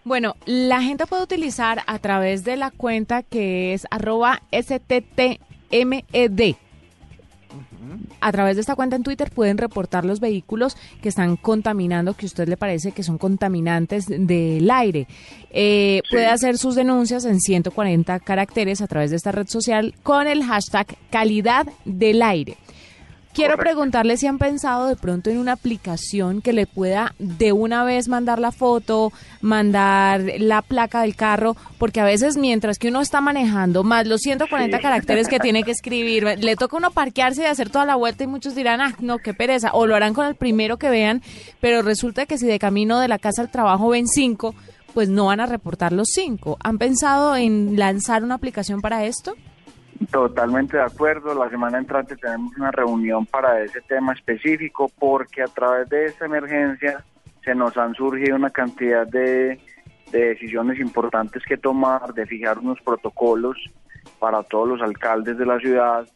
Bueno, 0.03 0.35
la 0.45 0.81
gente 0.81 1.05
puede 1.05 1.23
utilizar 1.23 1.83
a 1.85 1.99
través 1.99 2.43
de 2.43 2.57
la 2.57 2.71
cuenta 2.71 3.23
que 3.23 3.73
es 3.73 3.85
arroba 3.91 4.41
STTMED. 4.51 6.55
A 8.21 8.31
través 8.31 8.55
de 8.55 8.61
esta 8.61 8.75
cuenta 8.75 8.95
en 8.95 9.03
Twitter 9.03 9.31
pueden 9.31 9.57
reportar 9.57 10.05
los 10.05 10.19
vehículos 10.19 10.77
que 11.01 11.09
están 11.09 11.37
contaminando, 11.37 12.13
que 12.13 12.25
a 12.25 12.27
usted 12.27 12.47
le 12.47 12.57
parece 12.57 12.91
que 12.91 13.03
son 13.03 13.17
contaminantes 13.17 14.05
del 14.07 14.69
aire. 14.69 15.07
Eh, 15.49 16.01
Puede 16.11 16.27
hacer 16.27 16.57
sus 16.57 16.75
denuncias 16.75 17.25
en 17.25 17.39
140 17.39 18.19
caracteres 18.19 18.81
a 18.81 18.87
través 18.87 19.09
de 19.09 19.17
esta 19.17 19.31
red 19.31 19.47
social 19.47 19.95
con 20.03 20.27
el 20.27 20.43
hashtag 20.43 20.87
calidad 21.09 21.65
del 21.85 22.21
aire. 22.21 22.57
Quiero 23.31 23.53
Correcto. 23.53 23.73
preguntarle 23.75 24.17
si 24.17 24.25
han 24.27 24.39
pensado 24.39 24.87
de 24.87 24.95
pronto 24.95 25.29
en 25.29 25.37
una 25.37 25.51
aplicación 25.53 26.41
que 26.41 26.51
le 26.51 26.65
pueda 26.65 27.13
de 27.19 27.51
una 27.53 27.83
vez 27.83 28.07
mandar 28.07 28.39
la 28.39 28.51
foto, 28.51 29.13
mandar 29.41 30.23
la 30.39 30.61
placa 30.63 31.01
del 31.01 31.15
carro, 31.15 31.55
porque 31.77 31.99
a 32.01 32.03
veces 32.05 32.37
mientras 32.37 32.79
que 32.79 32.89
uno 32.89 33.01
está 33.01 33.21
manejando, 33.21 33.83
más 33.83 34.07
los 34.07 34.21
140 34.21 34.77
Sí. 34.77 34.83
caracteres 34.83 35.27
que 35.27 35.39
tiene 35.39 35.63
que 35.63 35.71
escribir, 35.79 36.23
le 36.39 36.55
toca 36.55 36.75
a 36.75 36.79
uno 36.79 36.91
parquearse 36.91 37.43
y 37.43 37.45
hacer 37.45 37.69
toda 37.69 37.85
la 37.85 37.95
vuelta 37.95 38.23
y 38.23 38.27
muchos 38.27 38.55
dirán, 38.55 38.81
ah, 38.81 38.95
no, 38.99 39.19
qué 39.19 39.33
pereza, 39.33 39.71
o 39.73 39.85
lo 39.85 39.95
harán 39.95 40.13
con 40.15 40.25
el 40.25 40.35
primero 40.35 40.77
que 40.77 40.89
vean, 40.89 41.21
pero 41.61 41.81
resulta 41.83 42.25
que 42.25 42.37
si 42.39 42.47
de 42.47 42.57
camino 42.59 42.99
de 42.99 43.07
la 43.07 43.19
casa 43.19 43.41
al 43.43 43.51
trabajo 43.51 43.89
ven 43.89 44.07
cinco, 44.07 44.55
pues 44.93 45.07
no 45.07 45.25
van 45.25 45.39
a 45.39 45.45
reportar 45.45 45.93
los 45.93 46.07
cinco. 46.13 46.57
¿Han 46.63 46.79
pensado 46.79 47.35
en 47.35 47.77
lanzar 47.77 48.23
una 48.23 48.35
aplicación 48.35 48.81
para 48.81 49.05
esto? 49.05 49.35
Totalmente 50.07 50.77
de 50.77 50.83
acuerdo. 50.83 51.33
La 51.35 51.49
semana 51.49 51.77
entrante 51.77 52.15
tenemos 52.15 52.55
una 52.57 52.71
reunión 52.71 53.25
para 53.25 53.61
ese 53.61 53.81
tema 53.81 54.13
específico 54.13 54.89
porque 54.97 55.43
a 55.43 55.47
través 55.47 55.89
de 55.89 56.05
esta 56.05 56.25
emergencia 56.25 57.03
se 57.43 57.53
nos 57.53 57.77
han 57.77 57.93
surgido 57.95 58.35
una 58.35 58.49
cantidad 58.49 59.05
de, 59.05 59.59
de 60.11 60.19
decisiones 60.29 60.79
importantes 60.79 61.43
que 61.43 61.57
tomar, 61.57 62.13
de 62.13 62.25
fijar 62.25 62.59
unos 62.59 62.79
protocolos 62.81 63.57
para 64.19 64.41
todos 64.43 64.67
los 64.69 64.81
alcaldes 64.81 65.37
de 65.37 65.45
la 65.45 65.59
ciudad, 65.59 66.07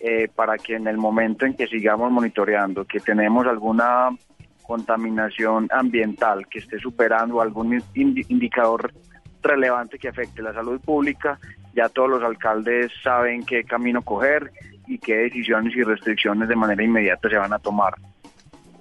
eh, 0.00 0.28
para 0.34 0.58
que 0.58 0.74
en 0.76 0.86
el 0.86 0.98
momento 0.98 1.46
en 1.46 1.54
que 1.54 1.66
sigamos 1.66 2.10
monitoreando 2.12 2.84
que 2.84 3.00
tenemos 3.00 3.46
alguna 3.46 4.10
contaminación 4.62 5.68
ambiental 5.70 6.46
que 6.48 6.58
esté 6.60 6.78
superando 6.78 7.40
algún 7.40 7.72
indi- 7.94 8.24
indicador 8.28 8.92
relevante 9.42 9.98
que 9.98 10.08
afecte 10.08 10.40
la 10.42 10.52
salud 10.52 10.80
pública, 10.80 11.38
ya 11.74 11.88
todos 11.88 12.10
los 12.10 12.22
alcaldes 12.22 12.90
saben 13.02 13.44
qué 13.44 13.64
camino 13.64 14.02
coger 14.02 14.52
y 14.86 14.98
qué 14.98 15.16
decisiones 15.16 15.74
y 15.74 15.82
restricciones 15.82 16.48
de 16.48 16.56
manera 16.56 16.82
inmediata 16.82 17.28
se 17.28 17.36
van 17.36 17.52
a 17.52 17.58
tomar. 17.58 17.94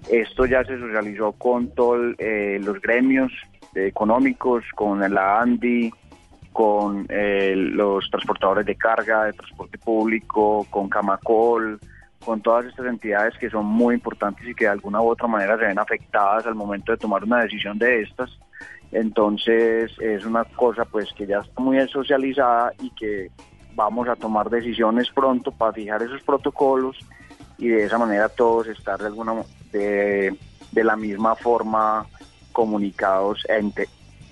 Esto 0.10 0.46
ya 0.46 0.64
se 0.64 0.78
socializó 0.80 1.32
con 1.34 1.74
todos 1.74 2.16
eh, 2.18 2.60
los 2.62 2.82
gremios 2.82 3.32
económicos, 3.76 4.64
con 4.76 5.00
la 5.14 5.40
ANDI, 5.40 5.92
con 6.52 7.06
eh, 7.10 7.54
los 7.56 8.10
transportadores 8.10 8.66
de 8.66 8.76
carga, 8.76 9.26
de 9.26 9.34
transporte 9.34 9.78
público, 9.78 10.66
con 10.70 10.90
Camacol, 10.90 11.80
con 12.24 12.42
todas 12.42 12.66
estas 12.66 12.88
entidades 12.88 13.38
que 13.38 13.50
son 13.50 13.66
muy 13.66 13.96
importantes 13.96 14.48
y 14.48 14.54
que 14.54 14.66
de 14.66 14.72
alguna 14.72 15.02
u 15.02 15.10
otra 15.10 15.28
manera 15.28 15.58
se 15.58 15.66
ven 15.66 15.80
afectadas 15.80 16.46
al 16.46 16.56
momento 16.56 16.92
de 16.92 16.98
tomar 16.98 17.24
una 17.24 17.42
decisión 17.42 17.78
de 17.78 18.02
estas. 18.02 18.38
Entonces 18.92 19.92
es 20.00 20.26
una 20.26 20.44
cosa 20.44 20.86
pues 20.86 21.10
que 21.16 21.26
ya 21.26 21.40
está 21.40 21.62
muy 21.62 21.78
socializada 21.88 22.74
y 22.82 22.90
que 22.92 23.30
vamos 23.74 24.08
a 24.10 24.16
tomar 24.16 24.50
decisiones 24.50 25.08
pronto 25.14 25.52
para 25.52 25.72
fijar 25.72 26.04
esos 26.04 26.22
protocolos 26.24 26.98
y 27.58 27.68
de 27.70 27.86
esa 27.86 27.98
manera 27.98 28.28
todos 28.28 28.68
estar 28.68 29.00
de 29.00 29.06
alguna 29.06 29.34
de, 29.72 30.36
de 30.72 30.84
la 30.84 30.96
misma 30.98 31.36
forma 31.36 32.06
comunicados 32.52 33.46
ente- 33.48 33.88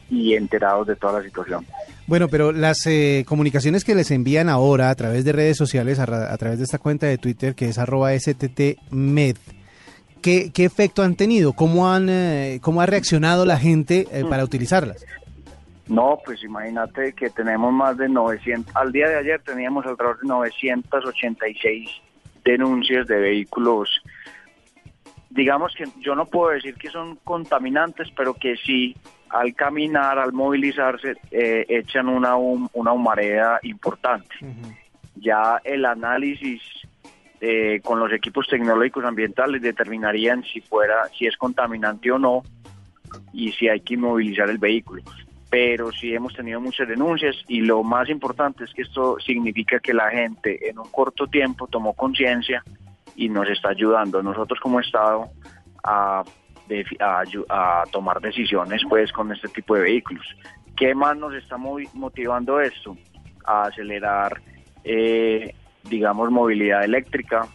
y 0.10 0.34
enterados 0.34 0.88
de 0.88 0.96
toda 0.98 1.20
la 1.20 1.24
situación. 1.24 1.66
Bueno, 2.08 2.28
pero 2.28 2.52
las 2.52 2.86
eh, 2.88 3.24
comunicaciones 3.28 3.86
que 3.86 3.94
les 3.96 4.10
envían 4.12 4.50
ahora 4.50 4.90
a 4.90 4.96
través 4.96 5.24
de 5.24 5.32
redes 5.32 5.56
sociales, 5.58 6.00
a, 6.00 6.34
a 6.34 6.38
través 6.38 6.58
de 6.58 6.64
esta 6.66 6.80
cuenta 6.80 7.06
de 7.06 7.18
Twitter 7.20 7.54
que 7.56 7.70
es 7.70 7.78
arroba 7.78 8.10
¿qué, 10.22 10.52
qué 10.54 10.66
efecto 10.66 11.04
han 11.04 11.16
tenido? 11.16 11.54
¿Cómo, 11.54 11.92
han, 11.92 12.08
eh, 12.10 12.60
cómo 12.62 12.82
ha 12.82 12.86
reaccionado 12.86 13.46
la 13.46 13.58
gente 13.58 14.08
eh, 14.12 14.24
para 14.30 14.44
utilizarlas? 14.44 15.06
No, 15.88 16.20
pues 16.24 16.44
imagínate 16.44 17.14
que 17.14 17.30
tenemos 17.32 17.74
más 17.74 17.98
de 17.98 18.08
900, 18.10 18.76
al 18.76 18.92
día 18.92 19.10
de 19.10 19.18
ayer 19.18 19.42
teníamos 19.42 19.86
alrededor 19.88 20.20
de 20.22 20.28
986 20.28 21.90
denuncias 22.46 23.08
de 23.08 23.18
vehículos. 23.20 23.90
Digamos 25.32 25.74
que 25.76 25.86
yo 26.02 26.16
no 26.16 26.26
puedo 26.26 26.52
decir 26.52 26.76
que 26.76 26.90
son 26.90 27.16
contaminantes, 27.24 28.08
pero 28.16 28.34
que 28.34 28.56
sí, 28.58 28.96
al 29.30 29.54
caminar, 29.54 30.18
al 30.18 30.34
movilizarse, 30.34 31.16
eh, 31.32 31.66
echan 31.70 32.08
una, 32.08 32.36
hum- 32.38 32.70
una 32.74 32.92
humareda 32.94 33.60
importante. 33.64 34.30
Ya 35.16 35.60
el 35.64 35.86
análisis 35.86 36.62
eh, 37.42 37.80
con 37.84 38.00
los 38.00 38.12
equipos 38.12 38.48
tecnológicos 38.48 39.06
ambientales 39.06 39.62
determinarían 39.62 40.44
si 40.44 40.62
fuera, 40.62 41.08
si 41.18 41.26
es 41.26 41.38
contaminante 41.38 42.12
o 42.12 42.20
no 42.20 42.44
y 43.34 43.52
si 43.54 43.68
hay 43.68 43.82
que 43.82 43.96
inmovilizar 43.96 44.50
el 44.50 44.58
vehículo. 44.58 45.02
Pero 45.50 45.92
sí 45.92 46.14
hemos 46.14 46.34
tenido 46.34 46.62
muchas 46.62 46.88
denuncias 46.88 47.36
y 47.48 47.62
lo 47.62 47.82
más 47.84 48.10
importante 48.10 48.66
es 48.66 48.74
que 48.74 48.84
esto 48.84 49.18
significa 49.20 49.80
que 49.80 49.94
la 49.94 50.10
gente 50.12 50.70
en 50.70 50.78
un 50.78 50.90
corto 50.90 51.28
tiempo 51.28 51.68
tomó 51.68 51.94
conciencia 51.94 52.64
y 53.16 53.30
nos 53.30 53.50
está 53.50 53.70
ayudando 53.70 54.22
nosotros 54.22 54.60
como 54.60 54.80
Estado 54.80 55.30
a, 55.84 56.24
a 57.00 57.24
a 57.50 57.84
tomar 57.92 58.22
decisiones 58.22 58.82
pues 58.88 59.12
con 59.12 59.32
este 59.32 59.48
tipo 59.48 59.76
de 59.76 59.82
vehículos. 59.82 60.26
¿Qué 60.76 60.94
más 60.94 61.18
nos 61.18 61.34
está 61.34 61.58
motivando 61.58 62.60
esto? 62.62 62.96
A 63.46 63.64
acelerar, 63.64 64.40
eh, 64.84 65.54
digamos, 65.84 66.32
movilidad 66.32 66.84
eléctrica, 66.84 67.48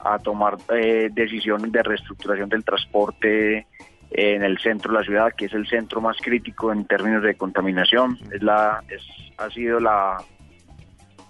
a 0.00 0.18
tomar 0.18 0.58
eh, 0.74 1.08
decisiones 1.12 1.72
de 1.72 1.82
reestructuración 1.82 2.48
del 2.50 2.62
transporte 2.64 3.66
en 4.10 4.44
el 4.44 4.58
centro 4.58 4.92
de 4.92 4.98
la 4.98 5.04
ciudad, 5.04 5.32
que 5.36 5.46
es 5.46 5.52
el 5.54 5.66
centro 5.66 6.00
más 6.00 6.16
crítico 6.20 6.70
en 6.72 6.84
términos 6.86 7.22
de 7.22 7.34
contaminación. 7.36 8.18
Es 8.32 8.42
la, 8.42 8.82
es, 8.88 9.02
ha 9.38 9.48
sido 9.50 9.80
la, 9.80 10.18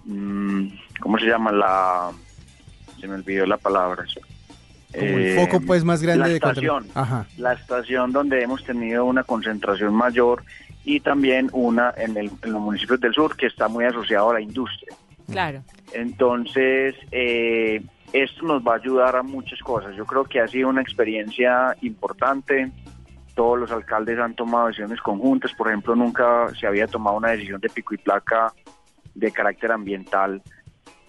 mm, 0.04 0.66
¿cómo 1.00 1.18
se 1.18 1.26
llama? 1.26 1.52
La, 1.52 2.10
se 3.00 3.06
me 3.06 3.14
olvidó 3.14 3.46
la 3.46 3.56
palabra. 3.56 4.04
Como 4.92 5.04
el 5.18 5.34
foco, 5.36 5.60
pues, 5.60 5.84
más 5.84 6.02
grande 6.02 6.20
la 6.20 6.28
de 6.28 6.34
estación. 6.34 6.86
Ajá. 6.94 7.26
la 7.38 7.52
estación 7.54 8.12
donde 8.12 8.42
hemos 8.42 8.64
tenido 8.64 9.04
una 9.04 9.24
concentración 9.24 9.94
mayor 9.94 10.44
y 10.84 11.00
también 11.00 11.48
una 11.52 11.92
en, 11.96 12.16
el- 12.16 12.30
en 12.42 12.52
los 12.52 12.60
municipios 12.60 13.00
del 13.00 13.14
sur 13.14 13.36
que 13.36 13.46
está 13.46 13.66
muy 13.68 13.84
asociado 13.84 14.30
a 14.30 14.34
la 14.34 14.40
industria. 14.40 14.94
Claro. 15.30 15.62
Entonces, 15.92 16.94
eh, 17.10 17.82
esto 18.12 18.46
nos 18.46 18.62
va 18.62 18.74
a 18.74 18.76
ayudar 18.76 19.16
a 19.16 19.22
muchas 19.22 19.60
cosas. 19.60 19.94
Yo 19.96 20.04
creo 20.04 20.24
que 20.24 20.40
ha 20.40 20.48
sido 20.48 20.68
una 20.68 20.82
experiencia 20.82 21.76
importante. 21.82 22.70
Todos 23.34 23.58
los 23.58 23.72
alcaldes 23.72 24.18
han 24.18 24.34
tomado 24.34 24.68
decisiones 24.68 25.00
conjuntas. 25.00 25.52
Por 25.54 25.68
ejemplo, 25.68 25.96
nunca 25.96 26.48
se 26.58 26.66
había 26.66 26.86
tomado 26.86 27.16
una 27.16 27.30
decisión 27.30 27.60
de 27.60 27.68
pico 27.68 27.94
y 27.94 27.98
placa 27.98 28.52
de 29.14 29.30
carácter 29.30 29.72
ambiental 29.72 30.42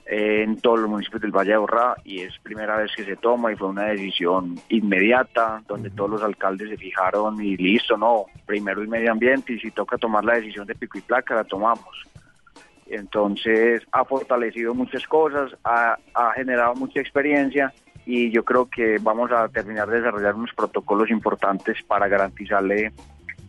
eh, 0.08 0.44
en 0.44 0.60
todos 0.60 0.80
los 0.80 0.90
municipios 0.90 1.22
del 1.22 1.32
Valle 1.32 1.52
de 1.52 1.58
Borra 1.58 1.96
y 2.04 2.22
es 2.22 2.38
primera 2.40 2.78
vez 2.78 2.92
que 2.96 3.04
se 3.04 3.16
toma 3.16 3.52
y 3.52 3.56
fue 3.56 3.70
una 3.70 3.86
decisión 3.86 4.60
inmediata 4.70 5.64
donde 5.68 5.90
todos 5.90 6.12
los 6.12 6.22
alcaldes 6.22 6.70
se 6.70 6.78
fijaron 6.78 7.42
y 7.44 7.58
listo, 7.58 7.98
no, 7.98 8.26
primero 8.46 8.82
el 8.82 8.88
medio 8.88 9.12
ambiente 9.12 9.54
y 9.54 9.60
si 9.60 9.72
toca 9.72 9.98
tomar 9.98 10.24
la 10.24 10.36
decisión 10.36 10.68
de 10.68 10.76
pico 10.76 11.00
y 11.00 11.02
placa 11.02 11.34
la 11.34 11.44
tomamos. 11.44 12.06
Entonces 12.88 13.82
ha 13.92 14.06
fortalecido 14.06 14.74
muchas 14.74 15.06
cosas, 15.08 15.56
ha, 15.64 15.98
ha 16.14 16.32
generado 16.34 16.76
mucha 16.76 17.00
experiencia 17.00 17.74
y 18.06 18.32
yo 18.32 18.46
creo 18.46 18.70
que 18.70 18.98
vamos 19.02 19.32
a 19.32 19.50
terminar 19.50 19.90
de 19.90 19.98
desarrollar 19.98 20.36
unos 20.36 20.54
protocolos 20.54 21.10
importantes 21.10 21.78
para 21.88 22.08
garantizarle 22.08 22.92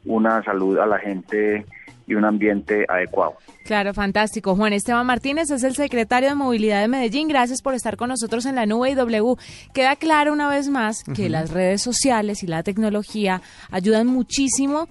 una 0.07 0.43
salud 0.43 0.79
a 0.79 0.87
la 0.87 0.99
gente 0.99 1.67
y 2.07 2.15
un 2.15 2.25
ambiente 2.25 2.87
adecuado. 2.89 3.35
Claro, 3.65 3.93
fantástico. 3.93 4.55
Juan 4.55 4.73
Esteban 4.73 5.07
Martínez 5.07 5.51
es 5.51 5.65
el 5.65 5.75
secretario 5.75 6.29
de 6.29 6.35
Movilidad 6.37 6.81
de 6.81 6.89
Medellín. 6.89 7.27
Gracias 7.29 7.63
por 7.63 7.75
estar 7.75 7.97
con 7.97 8.09
nosotros 8.09 8.47
en 8.47 8.55
la 8.55 8.65
nube 8.65 8.91
y 8.91 8.95
W. 8.95 9.35
Queda 9.75 9.97
claro 9.97 10.33
una 10.33 10.49
vez 10.49 10.69
más 10.69 11.03
que 11.03 11.29
las 11.29 11.51
redes 11.51 11.83
sociales 11.83 12.45
y 12.45 12.47
la 12.47 12.63
tecnología 12.63 13.43
ayudan 13.71 14.07
muchísimo 14.07 14.89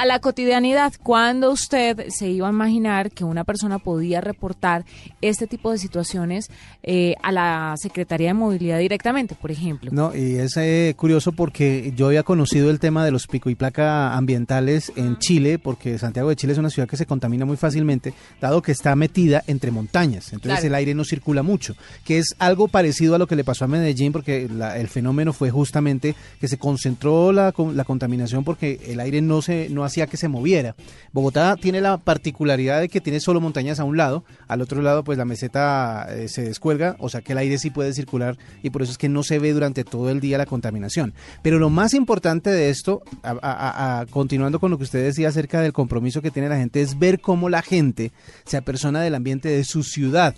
a 0.00 0.06
la 0.06 0.20
cotidianidad. 0.20 0.92
Cuando 1.02 1.50
usted 1.50 2.06
se 2.10 2.28
iba 2.28 2.46
a 2.46 2.50
imaginar 2.52 3.10
que 3.10 3.24
una 3.24 3.42
persona 3.42 3.78
podía 3.80 4.20
reportar 4.20 4.84
este 5.20 5.46
tipo 5.48 5.72
de 5.72 5.78
situaciones 5.78 6.50
eh, 6.84 7.14
a 7.22 7.32
la 7.32 7.74
Secretaría 7.76 8.28
de 8.28 8.34
Movilidad 8.34 8.78
directamente, 8.78 9.34
por 9.34 9.50
ejemplo? 9.50 9.90
No, 9.92 10.14
y 10.14 10.36
es 10.36 10.56
eh, 10.56 10.94
curioso 10.96 11.32
porque 11.32 11.92
yo 11.96 12.06
había 12.06 12.22
conocido 12.22 12.70
el 12.70 12.78
tema 12.78 13.04
de 13.04 13.10
los 13.10 13.26
pico 13.26 13.50
y 13.50 13.56
placa 13.56 14.14
ambientales 14.16 14.92
en 14.94 15.18
Chile, 15.18 15.58
porque 15.58 15.98
Santiago 15.98 16.28
de 16.28 16.36
Chile 16.36 16.52
es 16.52 16.58
una 16.58 16.70
ciudad 16.70 16.88
que 16.88 16.96
se 16.96 17.04
contamina 17.06 17.44
muy 17.44 17.56
fácilmente, 17.56 18.14
dado 18.40 18.62
que 18.62 18.70
está 18.72 18.94
metida 18.94 19.42
entre 19.48 19.70
montañas, 19.72 20.32
entonces 20.32 20.60
Claro. 20.60 20.66
el 20.68 20.74
aire 20.76 20.94
no 20.94 21.04
circula 21.04 21.42
mucho, 21.42 21.74
que 22.04 22.18
es 22.18 22.36
algo 22.38 22.68
parecido 22.68 23.16
a 23.16 23.18
lo 23.18 23.26
que 23.26 23.34
le 23.36 23.42
pasó 23.44 23.64
a 23.64 23.68
Medellín, 23.68 24.12
porque 24.12 24.48
la- 24.48 24.78
el 24.78 24.86
fenómeno 24.88 25.32
fue 25.32 25.50
justamente 25.50 26.14
que 26.40 26.46
se 26.46 26.56
concentró 26.58 27.32
la, 27.32 27.52
la 27.74 27.84
contaminación 27.84 28.44
porque 28.44 28.78
el 28.86 29.00
aire 29.00 29.20
no 29.20 29.42
se 29.42 29.68
no 29.70 29.84
hacía 29.88 30.06
que 30.06 30.16
se 30.16 30.28
moviera. 30.28 30.76
Bogotá 31.12 31.56
tiene 31.56 31.80
la 31.80 31.98
particularidad 31.98 32.80
de 32.80 32.88
que 32.88 33.00
tiene 33.00 33.18
solo 33.20 33.40
montañas 33.40 33.80
a 33.80 33.84
un 33.84 33.96
lado, 33.96 34.24
al 34.46 34.60
otro 34.62 34.80
lado 34.80 35.02
pues 35.04 35.18
la 35.18 35.24
meseta 35.24 36.06
eh, 36.10 36.28
se 36.28 36.42
descuelga, 36.42 36.96
o 37.00 37.08
sea 37.08 37.20
que 37.20 37.32
el 37.32 37.38
aire 37.38 37.58
sí 37.58 37.70
puede 37.70 37.92
circular 37.92 38.38
y 38.62 38.70
por 38.70 38.82
eso 38.82 38.92
es 38.92 38.98
que 38.98 39.08
no 39.08 39.22
se 39.22 39.38
ve 39.38 39.52
durante 39.52 39.82
todo 39.84 40.10
el 40.10 40.20
día 40.20 40.38
la 40.38 40.46
contaminación. 40.46 41.12
Pero 41.42 41.58
lo 41.58 41.70
más 41.70 41.92
importante 41.94 42.50
de 42.50 42.70
esto, 42.70 43.02
a- 43.22 44.06
continuando 44.10 44.60
con 44.60 44.70
lo 44.70 44.78
que 44.78 44.84
usted 44.84 45.02
decía 45.04 45.28
acerca 45.28 45.60
del 45.60 45.72
compromiso 45.72 46.22
que 46.22 46.30
tiene 46.30 46.48
la 46.48 46.56
gente, 46.56 46.80
es 46.80 46.98
ver 46.98 47.20
cómo 47.20 47.48
la 47.48 47.62
gente 47.62 48.12
se 48.44 48.56
apersona 48.56 49.00
del 49.00 49.14
ambiente 49.14 49.48
de 49.48 49.64
su 49.64 49.82
ciudad. 49.82 50.34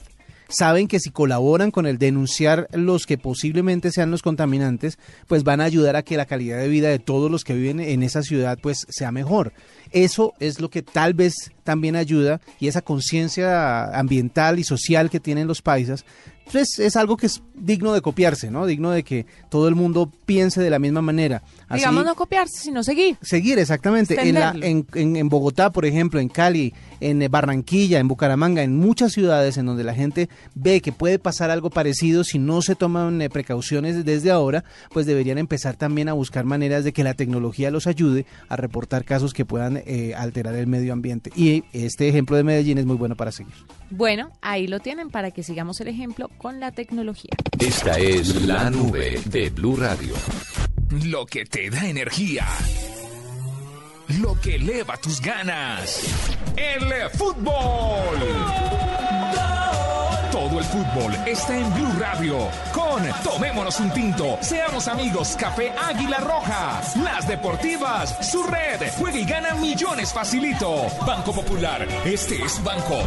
Saben 0.50 0.88
que 0.88 1.00
si 1.00 1.10
colaboran 1.10 1.70
con 1.70 1.86
el 1.86 1.96
denunciar 1.98 2.68
los 2.72 3.06
que 3.06 3.16
posiblemente 3.18 3.90
sean 3.92 4.10
los 4.10 4.22
contaminantes, 4.22 4.98
pues 5.26 5.44
van 5.44 5.60
a 5.60 5.64
ayudar 5.64 5.96
a 5.96 6.02
que 6.02 6.16
la 6.16 6.26
calidad 6.26 6.58
de 6.58 6.68
vida 6.68 6.88
de 6.88 6.98
todos 6.98 7.30
los 7.30 7.44
que 7.44 7.54
viven 7.54 7.80
en 7.80 8.02
esa 8.02 8.22
ciudad 8.22 8.58
pues 8.60 8.86
sea 8.90 9.12
mejor. 9.12 9.52
Eso 9.92 10.34
es 10.40 10.60
lo 10.60 10.70
que 10.70 10.82
tal 10.82 11.14
vez 11.14 11.34
también 11.64 11.96
ayuda 11.96 12.40
y 12.58 12.68
esa 12.68 12.82
conciencia 12.82 13.96
ambiental 13.98 14.58
y 14.58 14.64
social 14.64 15.10
que 15.10 15.20
tienen 15.20 15.46
los 15.46 15.62
paisas 15.62 16.04
pues 16.52 16.80
es 16.80 16.96
algo 16.96 17.16
que 17.16 17.26
es 17.26 17.42
digno 17.54 17.92
de 17.92 18.00
copiarse, 18.00 18.50
¿no? 18.50 18.66
Digno 18.66 18.90
de 18.90 19.04
que 19.04 19.24
todo 19.50 19.68
el 19.68 19.76
mundo 19.76 20.10
piense 20.26 20.60
de 20.60 20.68
la 20.68 20.80
misma 20.80 21.00
manera. 21.00 21.44
Así, 21.68 21.78
Digamos 21.82 22.04
no 22.04 22.16
copiarse, 22.16 22.58
sino 22.60 22.82
seguir. 22.82 23.16
Seguir, 23.22 23.60
exactamente. 23.60 24.14
En, 24.20 24.34
la, 24.34 24.48
Extenderlo. 24.48 24.66
en, 24.96 25.10
en- 25.10 25.16
en 25.16 25.28
Bogotá, 25.28 25.70
por 25.70 25.86
ejemplo, 25.86 26.18
en 26.18 26.28
Cali, 26.28 26.74
en 27.00 27.22
eh, 27.22 27.28
Barranquilla, 27.28 27.98
en 27.98 28.08
Bucaramanga, 28.08 28.62
en 28.62 28.76
muchas 28.76 29.12
ciudades 29.12 29.56
en 29.56 29.66
donde 29.66 29.84
la 29.84 29.94
gente 29.94 30.28
ve 30.54 30.80
que 30.80 30.92
puede 30.92 31.18
pasar 31.18 31.50
algo 31.50 31.70
parecido 31.70 32.24
si 32.24 32.38
no 32.38 32.62
se 32.62 32.74
toman 32.74 33.20
eh, 33.22 33.30
precauciones 33.30 34.04
desde 34.04 34.30
ahora, 34.30 34.64
pues 34.90 35.06
deberían 35.06 35.38
empezar 35.38 35.76
también 35.76 36.08
a 36.08 36.12
buscar 36.12 36.44
maneras 36.44 36.84
de 36.84 36.92
que 36.92 37.04
la 37.04 37.14
tecnología 37.14 37.70
los 37.70 37.86
ayude 37.86 38.26
a 38.48 38.56
reportar 38.56 39.04
casos 39.04 39.34
que 39.34 39.44
puedan 39.44 39.82
eh, 39.86 40.14
alterar 40.14 40.54
el 40.54 40.66
medio 40.66 40.92
ambiente. 40.92 41.30
Y 41.34 41.64
este 41.72 42.08
ejemplo 42.08 42.36
de 42.36 42.44
Medellín 42.44 42.78
es 42.78 42.86
muy 42.86 42.96
bueno 42.96 43.16
para 43.16 43.32
seguir. 43.32 43.54
Bueno, 43.90 44.30
ahí 44.40 44.66
lo 44.66 44.80
tienen 44.80 45.10
para 45.10 45.30
que 45.30 45.42
sigamos 45.42 45.80
el 45.80 45.88
ejemplo 45.88 46.28
con 46.38 46.60
la 46.60 46.70
tecnología. 46.72 47.32
Esta 47.58 47.98
es 47.98 48.46
la 48.46 48.70
nube 48.70 49.20
de 49.26 49.50
Blue 49.50 49.76
Radio. 49.76 50.14
Lo 51.04 51.26
que 51.26 51.44
te 51.44 51.70
da 51.70 51.88
energía. 51.88 52.46
Lo 54.18 54.38
que 54.40 54.56
eleva 54.56 54.96
tus 54.96 55.20
ganas. 55.20 56.02
El 56.56 57.10
fútbol. 57.10 58.18
Todo 60.32 60.58
el 60.58 60.64
fútbol 60.64 61.14
está 61.26 61.56
en 61.56 61.72
Blue 61.74 61.92
Radio. 61.98 62.48
Con 62.72 63.02
Tomémonos 63.22 63.78
un 63.78 63.90
tinto. 63.92 64.38
Seamos 64.40 64.88
amigos. 64.88 65.36
Café 65.38 65.72
Águila 65.86 66.18
Roja. 66.18 66.80
Las 67.04 67.28
deportivas. 67.28 68.16
Su 68.28 68.42
red. 68.42 68.90
Juega 68.98 69.18
y 69.18 69.24
gana 69.24 69.54
millones 69.54 70.12
facilito. 70.12 70.86
Banco 71.06 71.32
Popular. 71.32 71.86
Este 72.04 72.42
es 72.42 72.62
Banco. 72.64 72.98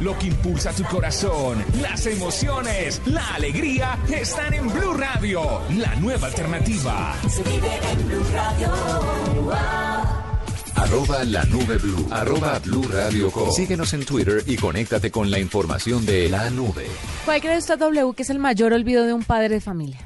Lo 0.00 0.18
que 0.18 0.28
impulsa 0.28 0.72
tu 0.72 0.84
corazón. 0.84 1.64
Las 1.82 2.06
emociones. 2.06 3.02
La 3.04 3.34
alegría 3.34 3.98
están 4.10 4.54
en 4.54 4.72
Blue 4.72 4.94
Radio. 4.94 5.60
La 5.70 5.94
nueva 5.96 6.28
alternativa. 6.28 7.14
Se 7.28 7.42
vive 7.42 7.80
en 7.92 8.08
Blue 8.08 8.26
Radio. 8.32 9.97
Arroba 10.80 11.24
la 11.24 11.44
nube 11.44 11.76
blue. 11.78 12.06
Arroba 12.10 12.58
blue 12.60 12.82
radio 12.88 13.30
com. 13.30 13.50
Síguenos 13.52 13.92
en 13.94 14.04
Twitter 14.04 14.42
y 14.46 14.56
conéctate 14.56 15.10
con 15.10 15.30
la 15.30 15.38
información 15.38 16.04
de 16.06 16.28
la 16.28 16.50
nube. 16.50 16.86
¿Cuál 17.24 17.40
cree 17.40 17.58
usted, 17.58 17.78
W, 17.78 18.12
que 18.14 18.22
es 18.22 18.30
el 18.30 18.38
mayor 18.38 18.72
olvido 18.72 19.04
de 19.04 19.12
un 19.12 19.24
padre 19.24 19.48
de 19.48 19.60
familia? 19.60 19.98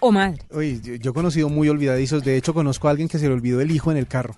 O 0.00 0.10
madre, 0.12 0.42
Oye, 0.52 0.80
yo, 0.82 0.94
yo 0.96 1.10
he 1.10 1.14
conocido 1.14 1.48
muy 1.48 1.68
olvidadizos. 1.68 2.22
De 2.24 2.36
hecho, 2.36 2.54
conozco 2.54 2.88
a 2.88 2.90
alguien 2.92 3.08
que 3.08 3.18
se 3.18 3.26
le 3.28 3.34
olvidó 3.34 3.60
el 3.60 3.70
hijo 3.70 3.90
en 3.90 3.96
el 3.98 4.06
carro. 4.06 4.36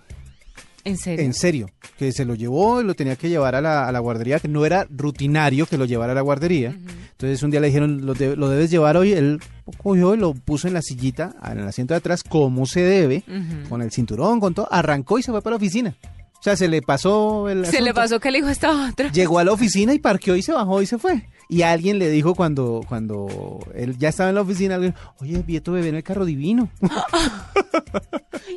en 0.85 0.97
serio. 0.99 1.25
En 1.25 1.33
serio, 1.35 1.71
que 1.99 2.13
se 2.13 2.25
lo 2.25 2.35
llevó 2.35 2.81
y 2.81 2.85
lo 2.85 2.95
tenía 2.95 3.17
que 3.17 3.29
llevar 3.29 3.55
a 3.55 3.61
la, 3.61 3.87
a 3.89 3.93
la 3.93 3.99
guardería, 3.99 4.39
que 4.41 4.49
no 4.49 4.65
era 4.67 4.87
rutinario 4.91 5.67
que 5.67 5.79
lo 5.79 5.85
llevara 5.87 6.13
a 6.13 6.15
la 6.15 6.21
guardería. 6.23 6.71
Entonces 7.13 7.43
un 7.43 7.51
día 7.51 7.61
le 7.61 7.69
dijeron, 7.69 8.05
lo, 8.07 8.15
de- 8.15 8.37
lo 8.37 8.49
debes 8.49 8.71
llevar 8.71 8.97
hoy. 8.97 9.13
Él 9.13 9.41
cogió 9.83 10.15
y 10.15 10.19
lo 10.19 10.35
puso 10.35 10.69
en 10.69 10.75
la 10.75 10.83
sillita, 10.83 11.35
en 11.51 11.59
el 11.61 11.69
asiento 11.69 11.95
de 11.95 11.99
atrás, 11.99 12.23
como 12.23 12.67
se 12.67 12.81
debe, 12.83 13.25
con 13.69 13.83
el 13.83 13.91
cinturón, 13.91 14.41
con 14.41 14.55
todo. 14.55 14.69
Arrancó 14.71 15.19
y 15.19 15.23
se 15.23 15.31
fue 15.31 15.43
para 15.43 15.53
la 15.53 15.57
oficina. 15.59 15.95
O 16.39 16.43
sea, 16.45 16.57
se 16.57 16.69
le 16.69 16.83
pasó 16.83 17.49
el 17.49 17.65
Se 17.65 17.81
le 17.81 17.95
pasó 17.95 18.21
que 18.21 18.29
el 18.29 18.37
hijo 18.37 18.49
estaba 18.49 18.91
otro. 18.91 19.09
Llegó 19.11 19.39
a 19.39 19.45
la 19.45 19.53
oficina 19.53 19.95
y 19.95 19.99
parqueó 19.99 20.37
y 20.37 20.43
se 20.43 20.53
bajó 20.53 20.83
y 20.83 20.87
se 20.87 20.99
fue. 20.99 21.27
Y 21.49 21.63
alguien 21.63 21.99
le 21.99 22.11
dijo 22.11 22.35
cuando, 22.35 22.83
cuando 22.87 23.61
él 23.75 23.97
ya 23.97 24.11
estaba 24.11 24.29
en 24.29 24.35
la 24.35 24.43
oficina, 24.43 24.75
alguien, 24.75 24.95
oye, 25.21 25.43
vi 25.47 25.57
a 25.57 25.63
tu 25.63 25.73
bebé 25.73 25.89
en 25.89 25.95
el 25.95 26.03
carro 26.03 26.25
divino. 26.27 26.69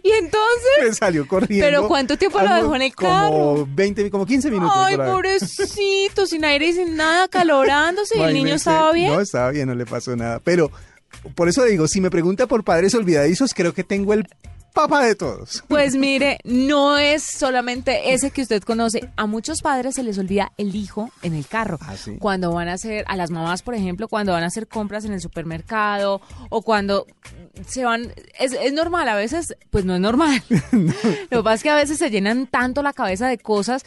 Y 0.04 0.12
entonces, 0.12 0.84
Le 0.84 0.94
salió 0.94 1.28
corriendo. 1.28 1.66
¿Pero 1.66 1.88
cuánto 1.88 2.18
tiempo 2.18 2.40
lo 2.40 2.54
dejó 2.54 2.76
en 2.76 2.82
el 2.82 2.96
Como 2.96 3.10
carro? 3.10 3.68
20, 3.70 4.12
como 4.12 4.26
15 4.26 4.52
minutos. 4.52 4.76
ay, 4.76 4.98
pobrecito, 4.98 6.26
sin 6.26 6.46
aire 6.46 6.68
y 6.68 6.74
sin 6.74 6.96
nada, 6.96 7.28
calorándose, 7.28 8.18
y 8.18 8.22
el 8.22 8.34
niño 8.34 8.56
estaba 8.56 8.92
bien. 8.92 9.12
No, 9.14 9.22
estaba 9.22 9.50
bien, 9.52 9.68
no 9.68 9.76
le 9.76 9.86
pasó 9.86 10.16
nada. 10.16 10.40
Pero 10.44 10.72
por 11.36 11.50
eso 11.50 11.64
digo, 11.64 11.88
si 11.88 12.02
me 12.02 12.10
pregunta 12.10 12.48
por 12.48 12.64
padres 12.64 12.96
olvidadizos, 12.96 13.54
creo 13.54 13.74
que 13.74 13.84
tengo 13.84 14.14
el 14.14 14.28
papá 14.78 15.04
de 15.04 15.16
todos. 15.16 15.64
Pues 15.68 15.96
mire, 15.96 16.38
no 16.44 17.00
es 17.00 17.24
solamente 17.24 18.14
ese 18.14 18.30
que 18.30 18.44
usted 18.44 18.62
conoce. 18.62 19.10
A 19.16 19.26
muchos 19.26 19.64
padres 19.64 19.96
se 19.96 20.04
les 20.04 20.20
olvida 20.20 20.52
el 20.58 20.76
hijo 20.76 21.10
en 21.24 21.34
el 21.34 21.48
carro. 21.48 21.80
Ah, 21.82 21.96
sí. 21.98 22.18
Cuando 22.20 22.52
van 22.52 22.68
a 22.68 22.74
hacer, 22.74 23.04
a 23.08 23.16
las 23.16 23.32
mamás, 23.32 23.64
por 23.64 23.74
ejemplo, 23.74 24.08
cuando 24.08 24.34
van 24.34 24.44
a 24.44 24.48
hacer 24.48 24.68
compras 24.68 25.04
en 25.06 25.14
el 25.14 25.22
supermercado 25.22 26.22
o 26.50 26.62
cuando 26.62 27.08
se 27.66 27.86
van, 27.86 28.14
es, 28.40 28.54
es 28.54 28.74
normal, 28.74 29.08
a 29.10 29.16
veces, 29.16 29.56
pues 29.70 29.86
no 29.86 29.96
es 29.96 30.02
normal. 30.02 30.42
Lo 31.30 31.38
que 31.38 31.44
pasa 31.44 31.54
es 31.54 31.64
que 31.64 31.70
a 31.70 31.76
veces 31.76 31.98
se 31.98 32.10
llenan 32.10 32.48
tanto 32.48 32.82
la 32.82 32.94
cabeza 32.94 33.28
de 33.28 33.38
cosas 33.38 33.84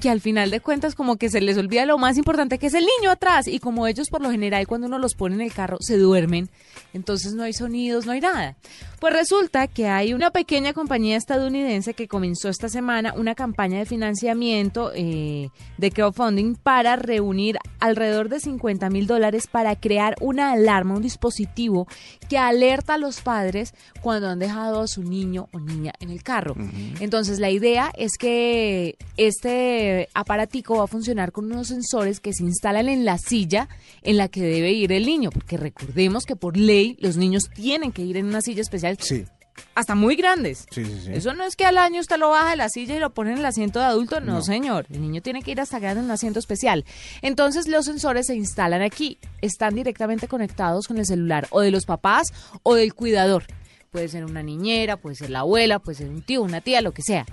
que 0.00 0.10
al 0.10 0.20
final 0.20 0.50
de 0.50 0.60
cuentas 0.60 0.94
como 0.94 1.16
que 1.16 1.28
se 1.28 1.40
les 1.40 1.56
olvida 1.56 1.86
lo 1.86 1.98
más 1.98 2.16
importante 2.16 2.58
que 2.58 2.66
es 2.66 2.74
el 2.74 2.86
niño 2.98 3.10
atrás 3.10 3.46
y 3.48 3.58
como 3.58 3.86
ellos 3.86 4.08
por 4.08 4.20
lo 4.20 4.30
general 4.30 4.66
cuando 4.66 4.86
uno 4.86 4.98
los 4.98 5.14
pone 5.14 5.34
en 5.34 5.40
el 5.42 5.52
carro 5.52 5.78
se 5.80 5.96
duermen, 5.96 6.48
entonces 6.92 7.34
no 7.34 7.42
hay 7.42 7.52
sonidos, 7.52 8.06
no 8.06 8.12
hay 8.12 8.20
nada. 8.20 8.56
Pues 9.00 9.14
resulta 9.14 9.66
que 9.66 9.88
hay 9.88 10.12
una 10.12 10.30
pequeña 10.30 10.74
compañía 10.74 11.16
estadounidense 11.16 11.94
que 11.94 12.06
comenzó 12.06 12.50
esta 12.50 12.68
semana 12.68 13.14
una 13.16 13.34
campaña 13.34 13.78
de 13.78 13.86
financiamiento 13.86 14.92
eh, 14.94 15.48
de 15.78 15.90
crowdfunding 15.90 16.54
para 16.56 16.96
reunir 16.96 17.56
alrededor 17.78 18.28
de 18.28 18.40
50 18.40 18.90
mil 18.90 19.06
dólares 19.06 19.46
para 19.46 19.74
crear 19.74 20.16
una 20.20 20.52
alarma, 20.52 20.96
un 20.96 21.02
dispositivo 21.02 21.88
que 22.28 22.36
alerta 22.36 22.94
a 22.94 22.98
los 22.98 23.09
padres 23.16 23.74
cuando 24.00 24.28
han 24.28 24.38
dejado 24.38 24.80
a 24.80 24.86
su 24.86 25.02
niño 25.02 25.48
o 25.52 25.60
niña 25.60 25.92
en 26.00 26.10
el 26.10 26.22
carro. 26.22 26.54
Entonces 27.00 27.38
la 27.38 27.50
idea 27.50 27.92
es 27.96 28.12
que 28.18 28.96
este 29.16 30.08
aparatico 30.14 30.78
va 30.78 30.84
a 30.84 30.86
funcionar 30.86 31.32
con 31.32 31.46
unos 31.46 31.68
sensores 31.68 32.20
que 32.20 32.32
se 32.32 32.44
instalan 32.44 32.88
en 32.88 33.04
la 33.04 33.18
silla 33.18 33.68
en 34.02 34.16
la 34.16 34.28
que 34.28 34.42
debe 34.42 34.72
ir 34.72 34.92
el 34.92 35.06
niño, 35.06 35.30
porque 35.30 35.56
recordemos 35.56 36.24
que 36.24 36.36
por 36.36 36.56
ley 36.56 36.96
los 37.00 37.16
niños 37.16 37.50
tienen 37.54 37.92
que 37.92 38.02
ir 38.02 38.16
en 38.16 38.26
una 38.26 38.40
silla 38.40 38.62
especial 38.62 38.96
Sí, 39.00 39.24
hasta 39.74 39.94
muy 39.94 40.16
grandes. 40.16 40.66
sí, 40.70 40.84
sí. 40.84 41.00
sí. 41.06 41.10
Eso 41.12 41.34
no 41.34 41.44
es 41.44 41.56
que 41.56 41.64
al 41.64 41.78
año 41.78 42.00
usted 42.00 42.18
lo 42.18 42.30
baja 42.30 42.50
de 42.50 42.56
la 42.56 42.68
silla 42.68 42.96
y 42.96 42.98
lo 42.98 43.10
pone 43.10 43.32
en 43.32 43.38
el 43.38 43.46
asiento 43.46 43.78
de 43.78 43.86
adulto, 43.86 44.20
no, 44.20 44.42
señor. 44.42 44.86
El 44.90 45.02
niño 45.02 45.22
tiene 45.22 45.42
que 45.42 45.50
ir 45.52 45.60
hasta 45.60 45.78
grande 45.78 46.00
en 46.00 46.06
un 46.06 46.10
asiento 46.10 46.38
especial. 46.38 46.84
Entonces 47.22 47.68
los 47.68 47.84
sensores 47.84 48.26
se 48.26 48.34
instalan 48.34 48.82
aquí, 48.82 49.18
están 49.40 49.74
directamente 49.74 50.28
conectados 50.28 50.86
con 50.86 50.98
el 50.98 51.06
celular 51.06 51.46
o 51.50 51.60
de 51.60 51.70
los 51.70 51.86
papás 51.86 52.32
o 52.62 52.74
del 52.74 52.94
cuidador. 52.94 53.44
Puede 53.90 54.08
ser 54.08 54.24
una 54.24 54.42
niñera, 54.42 54.96
puede 54.96 55.16
ser 55.16 55.30
la 55.30 55.40
abuela, 55.40 55.80
puede 55.80 55.98
ser 55.98 56.10
un 56.10 56.22
tío, 56.22 56.42
una 56.42 56.60
tía, 56.60 56.80
lo 56.80 56.92
que 56.92 57.02
sea. 57.02 57.26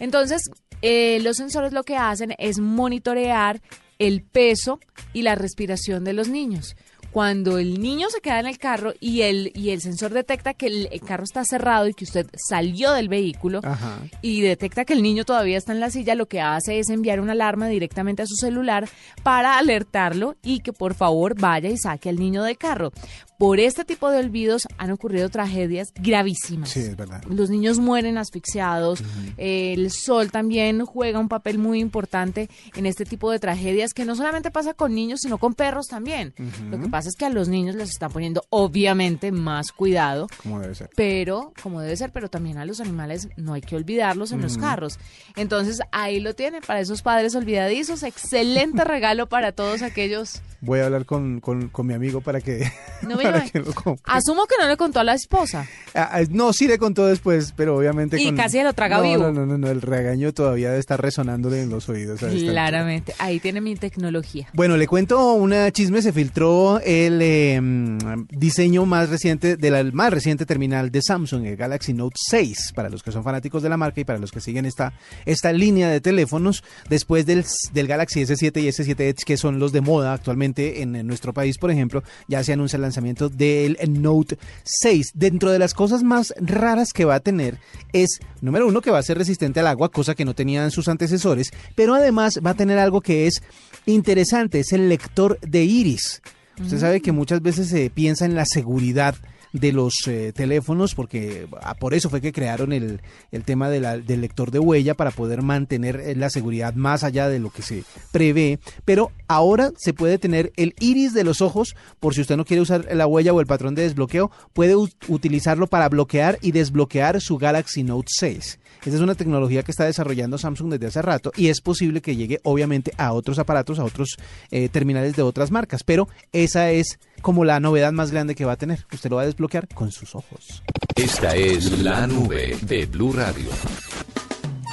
Entonces, 0.00 0.42
eh, 0.80 1.18
los 1.22 1.36
sensores 1.36 1.72
lo 1.72 1.84
que 1.84 1.96
hacen 1.96 2.34
es 2.38 2.58
monitorear 2.58 3.60
el 3.98 4.22
peso 4.22 4.80
y 5.12 5.22
la 5.22 5.34
respiración 5.34 6.04
de 6.04 6.12
los 6.14 6.28
niños. 6.28 6.76
Cuando 7.12 7.58
el 7.58 7.80
niño 7.80 8.08
se 8.10 8.20
queda 8.20 8.40
en 8.40 8.46
el 8.46 8.58
carro 8.58 8.92
y 9.00 9.22
el, 9.22 9.50
y 9.54 9.70
el 9.70 9.80
sensor 9.80 10.12
detecta 10.12 10.54
que 10.54 10.66
el, 10.66 10.88
el 10.92 11.00
carro 11.00 11.24
está 11.24 11.42
cerrado 11.44 11.88
y 11.88 11.94
que 11.94 12.04
usted 12.04 12.26
salió 12.36 12.92
del 12.92 13.08
vehículo 13.08 13.60
Ajá. 13.64 13.98
y 14.22 14.42
detecta 14.42 14.84
que 14.84 14.92
el 14.92 15.02
niño 15.02 15.24
todavía 15.24 15.58
está 15.58 15.72
en 15.72 15.80
la 15.80 15.90
silla, 15.90 16.14
lo 16.14 16.26
que 16.26 16.40
hace 16.40 16.78
es 16.78 16.90
enviar 16.90 17.20
una 17.20 17.32
alarma 17.32 17.68
directamente 17.68 18.22
a 18.22 18.26
su 18.26 18.36
celular 18.36 18.88
para 19.22 19.58
alertarlo 19.58 20.36
y 20.42 20.60
que 20.60 20.72
por 20.72 20.94
favor 20.94 21.34
vaya 21.38 21.70
y 21.70 21.76
saque 21.78 22.08
al 22.08 22.16
niño 22.16 22.42
del 22.42 22.58
carro. 22.58 22.92
Por 23.38 23.60
este 23.60 23.84
tipo 23.84 24.10
de 24.10 24.18
olvidos 24.18 24.66
han 24.78 24.90
ocurrido 24.90 25.28
tragedias 25.28 25.92
gravísimas. 25.94 26.70
Sí, 26.70 26.80
es 26.80 26.96
verdad. 26.96 27.22
Los 27.28 27.50
niños 27.50 27.78
mueren 27.78 28.18
asfixiados. 28.18 29.00
El 29.36 29.92
sol 29.92 30.32
también 30.32 30.84
juega 30.84 31.20
un 31.20 31.28
papel 31.28 31.56
muy 31.58 31.78
importante 31.78 32.50
en 32.74 32.84
este 32.84 33.04
tipo 33.04 33.30
de 33.30 33.38
tragedias 33.38 33.94
que 33.94 34.04
no 34.04 34.16
solamente 34.16 34.50
pasa 34.50 34.74
con 34.74 34.92
niños, 34.92 35.20
sino 35.22 35.38
con 35.38 35.54
perros 35.54 35.86
también. 35.86 36.34
Lo 36.68 36.80
que 36.80 36.88
pasa 36.88 37.08
es 37.10 37.14
que 37.14 37.26
a 37.26 37.30
los 37.30 37.48
niños 37.48 37.76
les 37.76 37.90
están 37.90 38.10
poniendo 38.10 38.42
obviamente 38.50 39.30
más 39.30 39.70
cuidado, 39.70 40.26
Como 40.42 40.58
debe 40.58 40.74
ser. 40.74 40.90
pero 40.96 41.52
como 41.62 41.80
debe 41.80 41.96
ser, 41.96 42.10
pero 42.10 42.28
también 42.28 42.58
a 42.58 42.64
los 42.64 42.80
animales 42.80 43.28
no 43.36 43.52
hay 43.54 43.60
que 43.60 43.76
olvidarlos 43.76 44.32
en 44.32 44.42
los 44.42 44.58
carros. 44.58 44.98
Entonces 45.36 45.78
ahí 45.92 46.18
lo 46.18 46.34
tienen 46.34 46.60
para 46.66 46.80
esos 46.80 47.02
padres 47.02 47.36
olvidadizos. 47.36 48.02
Excelente 48.02 48.82
regalo 48.84 49.28
para 49.28 49.52
todos 49.52 49.82
aquellos. 49.82 50.42
Voy 50.60 50.80
a 50.80 50.86
hablar 50.86 51.06
con, 51.06 51.38
con, 51.40 51.68
con 51.68 51.86
mi 51.86 51.94
amigo 51.94 52.20
para 52.20 52.40
que... 52.40 52.68
No 53.02 53.16
me 53.16 53.27
para 53.32 53.44
no- 53.44 53.50
que 53.50 53.58
lo 53.60 53.72
compre. 53.74 54.02
Asumo 54.06 54.46
que 54.46 54.54
no 54.60 54.68
le 54.68 54.76
contó 54.76 55.00
a 55.00 55.04
la 55.04 55.14
esposa. 55.14 55.66
Ah, 55.94 56.10
ah, 56.12 56.20
no, 56.30 56.52
sí 56.52 56.68
le 56.68 56.78
contó 56.78 57.06
después, 57.06 57.52
pero 57.56 57.76
obviamente. 57.76 58.20
Y 58.20 58.26
con- 58.26 58.36
casi 58.36 58.62
lo 58.62 58.72
traga 58.72 58.98
no, 58.98 59.02
vivo. 59.02 59.22
No, 59.24 59.32
no, 59.32 59.46
no, 59.46 59.58
no, 59.58 59.68
el 59.68 59.80
regaño 59.82 60.32
todavía 60.32 60.68
debe 60.68 60.80
estar 60.80 61.00
resonándole 61.00 61.62
en 61.62 61.70
los 61.70 61.88
oídos. 61.88 62.20
Claramente. 62.20 63.14
Ahí 63.18 63.40
tiene 63.40 63.60
mi 63.60 63.76
tecnología. 63.76 64.48
Bueno, 64.52 64.76
le 64.76 64.86
cuento 64.86 65.32
una 65.34 65.70
chisme, 65.70 66.02
se 66.02 66.12
filtró 66.12 66.80
el 66.80 67.20
eh, 67.22 67.60
mm, 67.60 68.26
diseño 68.30 68.86
más 68.86 69.08
reciente 69.08 69.56
de 69.56 69.70
la 69.70 69.84
más 69.84 70.12
reciente 70.12 70.46
terminal 70.46 70.90
de 70.90 71.02
Samsung, 71.02 71.46
el 71.46 71.56
Galaxy 71.56 71.92
Note 71.94 72.16
6, 72.30 72.72
para 72.74 72.88
los 72.88 73.02
que 73.02 73.12
son 73.12 73.24
fanáticos 73.24 73.62
de 73.62 73.68
la 73.68 73.76
marca 73.76 74.00
y 74.00 74.04
para 74.04 74.18
los 74.18 74.30
que 74.30 74.40
siguen 74.40 74.66
esta, 74.66 74.92
esta 75.24 75.52
línea 75.52 75.88
de 75.88 76.00
teléfonos, 76.00 76.62
después 76.88 77.26
del, 77.26 77.44
del 77.72 77.86
Galaxy 77.86 78.20
S7 78.22 78.62
y 78.62 78.68
S7 78.68 79.00
Edge, 79.00 79.24
que 79.24 79.36
son 79.36 79.58
los 79.58 79.72
de 79.72 79.80
moda 79.80 80.12
actualmente 80.12 80.82
en, 80.82 80.94
en 80.96 81.06
nuestro 81.06 81.32
país, 81.32 81.58
por 81.58 81.70
ejemplo, 81.70 82.02
ya 82.28 82.42
se 82.44 82.52
anuncia 82.52 82.76
el 82.76 82.82
lanzamiento 82.82 83.17
del 83.26 83.76
Note 83.88 84.38
6. 84.62 85.12
Dentro 85.14 85.50
de 85.50 85.58
las 85.58 85.74
cosas 85.74 86.04
más 86.04 86.32
raras 86.40 86.92
que 86.92 87.04
va 87.04 87.16
a 87.16 87.20
tener 87.20 87.58
es, 87.92 88.20
número 88.40 88.68
uno, 88.68 88.80
que 88.80 88.92
va 88.92 88.98
a 88.98 89.02
ser 89.02 89.18
resistente 89.18 89.58
al 89.58 89.66
agua, 89.66 89.90
cosa 89.90 90.14
que 90.14 90.24
no 90.24 90.34
tenían 90.34 90.70
sus 90.70 90.86
antecesores, 90.86 91.50
pero 91.74 91.94
además 91.94 92.38
va 92.44 92.50
a 92.50 92.54
tener 92.54 92.78
algo 92.78 93.00
que 93.00 93.26
es 93.26 93.42
interesante, 93.86 94.60
es 94.60 94.72
el 94.72 94.88
lector 94.88 95.40
de 95.40 95.64
iris. 95.64 96.22
Usted 96.60 96.78
sabe 96.78 97.00
que 97.00 97.12
muchas 97.12 97.42
veces 97.42 97.68
se 97.68 97.90
piensa 97.90 98.24
en 98.24 98.34
la 98.34 98.44
seguridad 98.44 99.14
de 99.52 99.72
los 99.72 99.94
eh, 100.06 100.32
teléfonos, 100.34 100.94
porque 100.94 101.46
ah, 101.62 101.74
por 101.74 101.94
eso 101.94 102.10
fue 102.10 102.20
que 102.20 102.32
crearon 102.32 102.72
el, 102.72 103.00
el 103.32 103.44
tema 103.44 103.70
de 103.70 103.80
la- 103.80 103.98
del 103.98 104.20
lector 104.20 104.50
de 104.50 104.58
huella 104.58 104.94
para 104.94 105.10
poder 105.10 105.42
mantener 105.42 106.00
eh, 106.00 106.14
la 106.16 106.30
seguridad 106.30 106.74
más 106.74 107.04
allá 107.04 107.28
de 107.28 107.38
lo 107.38 107.50
que 107.50 107.62
se 107.62 107.84
prevé. 108.12 108.58
Pero 108.84 109.10
ahora 109.26 109.72
se 109.76 109.92
puede 109.94 110.18
tener 110.18 110.52
el 110.56 110.74
iris 110.80 111.14
de 111.14 111.24
los 111.24 111.40
ojos, 111.40 111.76
por 112.00 112.14
si 112.14 112.20
usted 112.20 112.36
no 112.36 112.44
quiere 112.44 112.60
usar 112.62 112.86
la 112.94 113.06
huella 113.06 113.32
o 113.32 113.40
el 113.40 113.46
patrón 113.46 113.74
de 113.74 113.82
desbloqueo, 113.82 114.30
puede 114.52 114.74
utilizarlo 115.08 115.66
para 115.66 115.88
bloquear 115.88 116.38
y 116.42 116.52
desbloquear 116.52 117.20
su 117.20 117.38
Galaxy 117.38 117.82
Note 117.82 118.08
6. 118.10 118.58
Esa 118.84 118.96
es 118.96 119.02
una 119.02 119.16
tecnología 119.16 119.62
que 119.64 119.72
está 119.72 119.84
desarrollando 119.84 120.38
Samsung 120.38 120.70
desde 120.70 120.86
hace 120.86 121.02
rato 121.02 121.32
y 121.36 121.48
es 121.48 121.60
posible 121.60 122.00
que 122.00 122.14
llegue 122.16 122.38
obviamente 122.44 122.92
a 122.96 123.12
otros 123.12 123.38
aparatos, 123.40 123.78
a 123.80 123.84
otros 123.84 124.16
eh, 124.50 124.68
terminales 124.68 125.16
de 125.16 125.22
otras 125.22 125.50
marcas, 125.50 125.82
pero 125.82 126.08
esa 126.32 126.70
es 126.70 126.98
como 127.22 127.44
la 127.44 127.60
novedad 127.60 127.92
más 127.92 128.10
grande 128.10 128.34
que 128.34 128.44
va 128.44 128.52
a 128.52 128.56
tener. 128.56 128.86
Usted 128.92 129.10
lo 129.10 129.16
va 129.16 129.22
a 129.22 129.26
desbloquear 129.26 129.68
con 129.68 129.92
sus 129.92 130.14
ojos. 130.14 130.62
Esta 130.94 131.34
es 131.36 131.82
la 131.82 132.06
nube 132.06 132.56
de 132.62 132.86
Blue 132.86 133.12
Radio. 133.12 133.48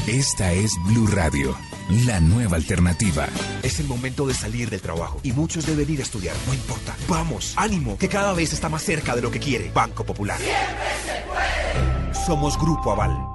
Esta 0.08 0.51
es 0.53 0.71
Blue 0.88 1.08
Radio, 1.08 1.55
la 2.05 2.19
nueva 2.19 2.58
alternativa. 2.58 3.27
Es 3.63 3.79
el 3.79 3.88
momento 3.88 4.27
de 4.27 4.34
salir 4.34 4.69
del 4.69 4.81
trabajo 4.81 5.19
y 5.23 5.31
muchos 5.31 5.65
deben 5.65 5.89
ir 5.89 5.99
a 5.99 6.03
estudiar. 6.03 6.36
No 6.47 6.53
importa. 6.53 6.95
Vamos, 7.08 7.53
ánimo, 7.58 7.97
que 7.97 8.08
cada 8.08 8.34
vez 8.34 8.53
está 8.53 8.69
más 8.69 8.84
cerca 8.84 9.15
de 9.15 9.21
lo 9.21 9.31
que 9.31 9.39
quiere. 9.39 9.71
Banco 9.73 10.05
Popular. 10.05 10.39
Somos 12.25 12.58
Grupo 12.60 12.91
Aval. 12.91 13.35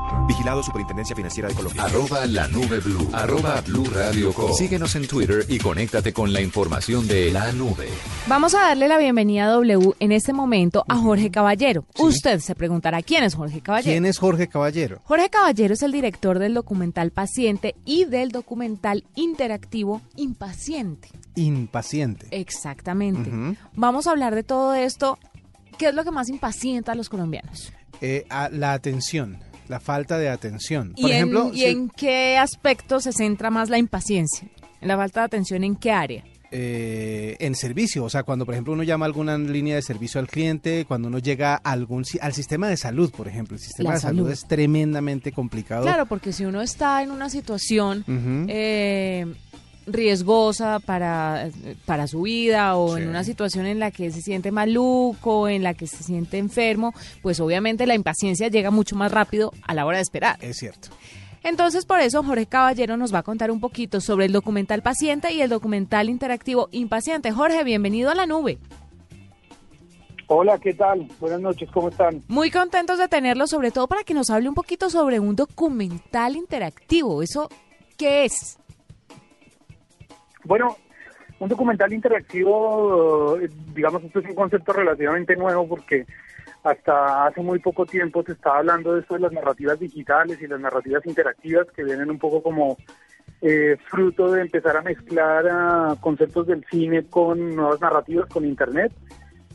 Vigilado 0.27 0.63
Superintendencia 0.63 1.15
Financiera 1.15 1.49
de 1.49 1.55
Colombia. 1.55 1.83
Arroba 1.83 2.25
la 2.25 2.47
nube 2.47 2.79
blue. 2.79 3.09
Arroba 3.13 3.61
blue 3.61 3.85
radio 3.85 4.33
com. 4.33 4.53
Síguenos 4.53 4.95
en 4.95 5.07
Twitter 5.07 5.45
y 5.47 5.59
conéctate 5.59 6.13
con 6.13 6.31
la 6.33 6.41
información 6.41 7.07
de 7.07 7.31
la 7.31 7.51
nube. 7.51 7.89
Vamos 8.27 8.55
a 8.55 8.61
darle 8.61 8.87
la 8.87 8.97
bienvenida 8.97 9.45
a 9.45 9.51
W 9.51 9.93
en 9.99 10.11
este 10.11 10.33
momento 10.33 10.85
a 10.87 10.97
Jorge 10.97 11.31
Caballero. 11.31 11.85
Usted 11.97 12.39
se 12.39 12.55
preguntará 12.55 13.01
quién 13.01 13.23
es 13.23 13.35
Jorge 13.35 13.61
Caballero. 13.61 13.91
¿Quién 13.91 14.05
es 14.05 14.17
Jorge 14.17 14.47
Caballero? 14.47 15.01
Jorge 15.03 15.29
Caballero 15.29 15.73
es 15.73 15.83
el 15.83 15.91
director 15.91 16.39
del 16.39 16.53
documental 16.53 17.11
Paciente 17.11 17.75
y 17.85 18.05
del 18.05 18.29
documental 18.29 19.03
interactivo 19.15 20.01
Impaciente. 20.15 21.09
Impaciente. 21.35 22.27
Exactamente. 22.31 23.31
Vamos 23.75 24.07
a 24.07 24.11
hablar 24.11 24.35
de 24.35 24.43
todo 24.43 24.73
esto. 24.73 25.17
¿Qué 25.77 25.87
es 25.87 25.95
lo 25.95 26.03
que 26.03 26.11
más 26.11 26.29
impacienta 26.29 26.91
a 26.91 26.95
los 26.95 27.09
colombianos? 27.09 27.71
Eh, 28.01 28.25
a 28.29 28.49
la 28.49 28.73
atención, 28.73 29.39
la 29.71 29.79
falta 29.79 30.19
de 30.19 30.29
atención. 30.29 30.93
¿Y, 30.95 31.01
Por 31.01 31.09
en, 31.11 31.15
ejemplo, 31.17 31.49
¿y 31.53 31.57
si- 31.61 31.65
en 31.65 31.89
qué 31.89 32.37
aspecto 32.37 32.99
se 32.99 33.11
centra 33.13 33.49
más 33.49 33.69
la 33.71 33.79
impaciencia? 33.79 34.47
¿En 34.81 34.87
la 34.87 34.97
falta 34.97 35.21
de 35.21 35.25
atención 35.25 35.63
en 35.63 35.75
qué 35.75 35.91
área? 35.91 36.23
eh, 36.53 37.37
en 37.39 37.55
servicio, 37.55 38.03
o 38.03 38.09
sea, 38.09 38.23
cuando 38.23 38.43
por 38.45 38.53
ejemplo 38.53 38.73
uno 38.73 38.83
llama 38.83 39.05
a 39.05 39.07
alguna 39.07 39.37
línea 39.37 39.75
de 39.75 39.81
servicio 39.81 40.19
al 40.19 40.27
cliente, 40.27 40.83
cuando 40.85 41.07
uno 41.07 41.17
llega 41.19 41.53
a 41.53 41.71
algún 41.71 42.03
al 42.19 42.33
sistema 42.33 42.67
de 42.67 42.75
salud, 42.75 43.09
por 43.09 43.29
ejemplo, 43.29 43.55
el 43.55 43.61
sistema 43.61 43.91
La 43.91 43.95
de 43.95 44.01
salud. 44.01 44.17
salud. 44.23 44.31
es 44.33 44.45
tremendamente 44.45 45.31
complicado. 45.31 45.83
Claro, 45.83 46.07
porque 46.07 46.33
si 46.33 46.43
uno 46.43 46.61
está 46.61 47.01
en 47.03 47.11
una 47.11 47.29
situación 47.29 48.03
eh, 48.49 49.25
riesgosa 49.87 50.79
para, 50.79 51.49
para 51.85 52.07
su 52.07 52.21
vida 52.23 52.75
o 52.77 52.95
Sí. 52.95 53.03
en 53.03 53.09
una 53.09 53.23
situación 53.23 53.65
en 53.65 53.79
la 53.79 53.91
que 53.91 54.11
se 54.11 54.21
siente 54.21 54.51
maluco, 54.51 55.47
en 55.47 55.63
la 55.63 55.73
que 55.73 55.87
se 55.87 56.03
siente 56.03 56.37
enfermo, 56.37 56.93
pues 57.21 57.39
obviamente 57.39 57.85
la 57.87 57.95
impaciencia 57.95 58.47
llega 58.47 58.71
mucho 58.71 58.95
más 58.95 59.11
rápido 59.11 59.51
a 59.63 59.73
la 59.73 59.85
hora 59.85 59.97
de 59.97 60.03
esperar. 60.03 60.37
Es 60.41 60.57
cierto. 60.57 60.89
Entonces, 61.43 61.85
por 61.85 61.99
eso 61.99 62.23
Jorge 62.23 62.45
Caballero 62.45 62.97
nos 62.97 63.11
va 63.13 63.19
a 63.19 63.23
contar 63.23 63.49
un 63.49 63.59
poquito 63.59 63.99
sobre 63.99 64.25
el 64.25 64.31
documental 64.31 64.83
Paciente 64.83 65.33
y 65.33 65.41
el 65.41 65.49
documental 65.49 66.07
interactivo 66.09 66.69
Impaciente. 66.71 67.31
Jorge, 67.31 67.63
bienvenido 67.63 68.11
a 68.11 68.15
la 68.15 68.27
nube. 68.27 68.59
Hola, 70.27 70.57
¿qué 70.59 70.73
tal? 70.73 71.07
Buenas 71.19 71.41
noches, 71.41 71.69
¿cómo 71.73 71.89
están? 71.89 72.23
Muy 72.29 72.51
contentos 72.51 72.97
de 72.99 73.07
tenerlo, 73.09 73.47
sobre 73.47 73.71
todo 73.71 73.87
para 73.87 74.03
que 74.03 74.13
nos 74.13 74.29
hable 74.29 74.47
un 74.47 74.55
poquito 74.55 74.89
sobre 74.89 75.19
un 75.19 75.35
documental 75.35 76.37
interactivo. 76.37 77.21
¿Eso 77.21 77.49
qué 77.97 78.23
es? 78.23 78.57
Bueno, 80.51 80.75
un 81.39 81.47
documental 81.47 81.93
interactivo, 81.93 83.37
digamos, 83.73 84.03
esto 84.03 84.19
es 84.19 84.25
un 84.25 84.35
concepto 84.35 84.73
relativamente 84.73 85.33
nuevo 85.37 85.65
porque 85.65 86.05
hasta 86.61 87.27
hace 87.27 87.39
muy 87.39 87.59
poco 87.59 87.85
tiempo 87.85 88.21
se 88.21 88.33
estaba 88.33 88.57
hablando 88.57 88.93
de 88.93 88.99
esto 88.99 89.13
de 89.13 89.21
las 89.21 89.31
narrativas 89.31 89.79
digitales 89.79 90.41
y 90.41 90.47
las 90.47 90.59
narrativas 90.59 91.05
interactivas 91.05 91.67
que 91.73 91.85
vienen 91.85 92.11
un 92.11 92.19
poco 92.19 92.43
como 92.43 92.75
eh, 93.41 93.77
fruto 93.89 94.29
de 94.29 94.41
empezar 94.41 94.75
a 94.75 94.81
mezclar 94.81 95.47
ah, 95.49 95.95
conceptos 96.01 96.47
del 96.47 96.65
cine 96.69 97.05
con 97.05 97.55
nuevas 97.55 97.79
narrativas, 97.79 98.27
con 98.27 98.43
Internet. 98.43 98.91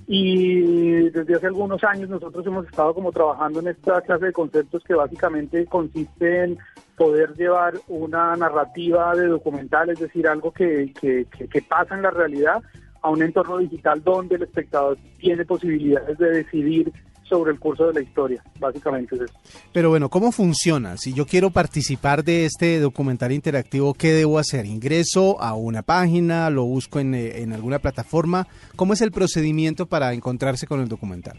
Y 0.08 1.10
desde 1.10 1.34
hace 1.34 1.46
algunos 1.46 1.82
años 1.82 2.08
nosotros 2.08 2.46
hemos 2.46 2.66
estado 2.66 2.94
como 2.94 3.10
trabajando 3.10 3.58
en 3.60 3.68
esta 3.68 4.00
clase 4.02 4.26
de 4.26 4.32
conceptos 4.32 4.84
que 4.84 4.94
básicamente 4.94 5.66
consiste 5.66 6.44
en 6.44 6.58
poder 6.96 7.34
llevar 7.34 7.74
una 7.88 8.36
narrativa 8.36 9.14
de 9.16 9.26
documental, 9.26 9.90
es 9.90 9.98
decir, 9.98 10.28
algo 10.28 10.52
que, 10.52 10.92
que, 10.98 11.26
que- 11.36 11.48
que 11.48 11.62
pasa 11.62 11.94
en 11.96 12.02
la 12.02 12.10
realidad 12.10 12.62
a 13.02 13.10
un 13.10 13.22
entorno 13.22 13.58
digital 13.58 14.02
donde 14.02 14.36
el 14.36 14.44
espectador 14.44 14.96
tiene 15.18 15.44
posibilidades 15.44 16.16
de 16.18 16.30
decidir 16.30 16.92
sobre 17.28 17.52
el 17.52 17.58
curso 17.58 17.86
de 17.88 17.94
la 17.94 18.00
historia. 18.00 18.42
Básicamente 18.58 19.14
es 19.16 19.22
eso. 19.22 19.34
Pero 19.72 19.90
bueno, 19.90 20.08
¿cómo 20.08 20.32
funciona? 20.32 20.96
Si 20.96 21.12
yo 21.12 21.26
quiero 21.26 21.50
participar 21.50 22.24
de 22.24 22.46
este 22.46 22.80
documental 22.80 23.32
interactivo, 23.32 23.94
¿qué 23.94 24.12
debo 24.12 24.38
hacer? 24.38 24.66
¿Ingreso 24.66 25.40
a 25.40 25.54
una 25.54 25.82
página? 25.82 26.50
¿Lo 26.50 26.64
busco 26.64 27.00
en, 27.00 27.14
eh, 27.14 27.42
en 27.42 27.52
alguna 27.52 27.78
plataforma? 27.78 28.46
¿Cómo 28.76 28.92
es 28.92 29.00
el 29.00 29.12
procedimiento 29.12 29.86
para 29.86 30.12
encontrarse 30.12 30.66
con 30.66 30.80
el 30.80 30.88
documental? 30.88 31.38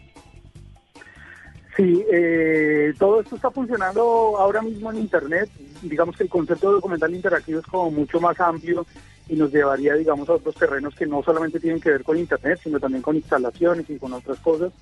Sí, 1.78 2.04
eh, 2.12 2.92
todo 2.98 3.20
esto 3.20 3.36
está 3.36 3.52
funcionando 3.52 4.02
ahora 4.36 4.60
mismo 4.62 4.90
en 4.90 4.98
Internet. 4.98 5.48
Digamos 5.80 6.16
que 6.16 6.24
el 6.24 6.28
concepto 6.28 6.66
de 6.68 6.74
documental 6.74 7.14
interactivo 7.14 7.60
es 7.60 7.66
como 7.66 7.92
mucho 7.92 8.20
más 8.20 8.38
amplio 8.40 8.84
y 9.28 9.36
nos 9.36 9.52
llevaría, 9.52 9.94
digamos, 9.94 10.28
a 10.28 10.34
otros 10.34 10.54
terrenos 10.54 10.94
que 10.94 11.06
no 11.06 11.22
solamente 11.22 11.60
tienen 11.60 11.80
que 11.80 11.90
ver 11.90 12.02
con 12.02 12.16
Internet, 12.16 12.60
sino 12.62 12.80
también 12.80 13.02
con 13.02 13.16
instalaciones 13.16 13.88
y 13.90 13.98
con 13.98 14.12
otras 14.12 14.38
cosas. 14.40 14.72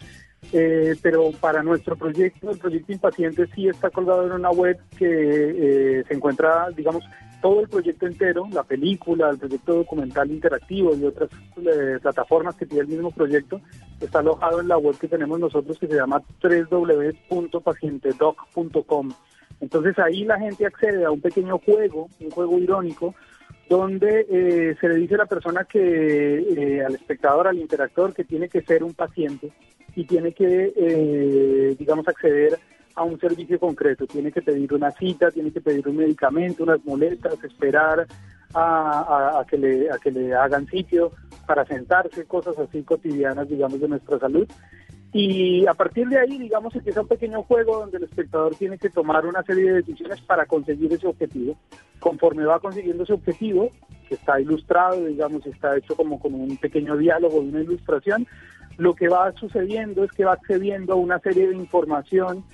Eh, 0.53 0.95
pero 1.03 1.33
para 1.41 1.63
nuestro 1.63 1.97
proyecto, 1.97 2.51
el 2.51 2.59
proyecto 2.59 2.93
Impaciente 2.93 3.47
sí 3.55 3.69
está 3.69 3.89
colgado 3.91 4.27
en 4.27 4.33
una 4.33 4.51
web 4.51 4.79
que 4.97 5.09
eh, 5.09 6.05
se 6.07 6.15
encuentra, 6.15 6.71
digamos, 6.71 7.03
todo 7.43 7.61
el 7.61 7.69
proyecto 7.69 8.07
entero, 8.07 8.49
la 8.53 8.63
película, 8.63 9.29
el 9.31 9.39
proyecto 9.39 9.75
documental 9.75 10.31
interactivo 10.31 10.95
y 10.95 11.05
otras 11.05 11.29
eh, 11.57 11.99
plataformas 12.01 12.55
que 12.57 12.67
tiene 12.67 12.83
el 12.83 12.89
mismo 12.89 13.11
proyecto, 13.11 13.61
está 14.01 14.21
alojado 14.21 14.61
en 14.61 14.69
la 14.69 14.79
web 14.79 14.97
que 14.99 15.09
tenemos 15.09 15.41
nosotros 15.41 15.77
que 15.79 15.89
se 15.89 15.97
llama 15.97 16.23
www.pacientedoc.com. 16.43 19.13
Entonces 19.61 19.99
ahí 19.99 20.25
la 20.25 20.39
gente 20.39 20.65
accede 20.67 21.05
a 21.05 21.11
un 21.11 21.21
pequeño 21.21 21.59
juego, 21.59 22.09
un 22.21 22.31
juego 22.31 22.59
irónico, 22.59 23.15
donde 23.69 24.27
eh, 24.31 24.77
se 24.81 24.89
le 24.89 24.95
dice 24.97 25.15
a 25.15 25.19
la 25.19 25.27
persona 25.27 25.65
que, 25.65 26.39
eh, 26.39 26.85
al 26.85 26.95
espectador, 26.95 27.49
al 27.49 27.59
interactor, 27.59 28.15
que 28.15 28.25
tiene 28.25 28.49
que 28.49 28.63
ser 28.63 28.85
un 28.85 28.95
paciente 28.95 29.51
y 29.95 30.05
tiene 30.05 30.33
que, 30.33 30.73
eh, 30.77 31.75
digamos, 31.79 32.07
acceder 32.07 32.59
a 32.95 33.03
un 33.03 33.19
servicio 33.19 33.59
concreto. 33.59 34.07
Tiene 34.07 34.31
que 34.33 34.43
pedir 34.43 34.73
una 34.73 34.93
cita, 34.93 35.31
tiene 35.31 35.51
que 35.51 35.61
pedir 35.61 35.87
un 35.89 35.97
medicamento, 35.97 36.63
unas 36.63 36.85
muletas, 36.85 37.43
esperar 37.45 38.07
a, 38.55 39.01
a- 39.35 39.41
a 39.41 39.45
que, 39.47 39.59
le, 39.59 39.91
a 39.91 39.99
que 39.99 40.11
le 40.11 40.33
hagan 40.35 40.67
sitio 40.69 41.13
para 41.47 41.65
sentarse, 41.67 42.25
cosas 42.25 42.59
así 42.59 42.83
cotidianas, 42.83 43.49
digamos, 43.49 43.81
de 43.81 43.89
nuestra 43.89 44.19
salud. 44.19 44.47
Y 45.19 45.67
a 45.67 45.75
partir 45.75 46.09
de 46.09 46.19
ahí, 46.19 46.39
digamos, 46.39 46.75
empieza 46.75 47.01
un 47.03 47.09
pequeño 47.09 47.43
juego 47.43 47.81
donde 47.81 47.97
el 47.99 48.05
espectador 48.05 48.55
tiene 48.57 48.77
que 48.79 48.91
tomar 48.91 49.25
una 49.27 49.43
serie 49.43 49.65
de 49.65 49.77
decisiones 49.83 50.21
para 50.23 50.47
conseguir 50.47 50.93
ese 50.93 51.07
objetivo. 51.07 51.57
Conforme 52.01 52.45
va 52.45 52.61
consiguiendo 52.61 53.05
ese 53.05 53.15
objetivo, 53.15 53.71
que 54.09 54.15
está 54.15 54.41
ilustrado, 54.41 55.05
digamos, 55.05 55.45
está 55.47 55.77
hecho 55.77 55.97
como 55.97 56.21
con 56.21 56.35
un 56.35 56.57
pequeño 56.59 56.97
diálogo, 56.97 57.39
una 57.39 57.61
ilustración, 57.63 58.27
lo 58.79 58.95
que 58.95 59.09
va 59.09 59.33
sucediendo 59.33 60.05
es 60.05 60.13
que 60.13 60.25
va 60.25 60.35
accediendo 60.35 60.93
a 60.93 60.97
una 60.97 61.19
serie 61.21 61.49
de 61.49 61.57
información 61.57 62.45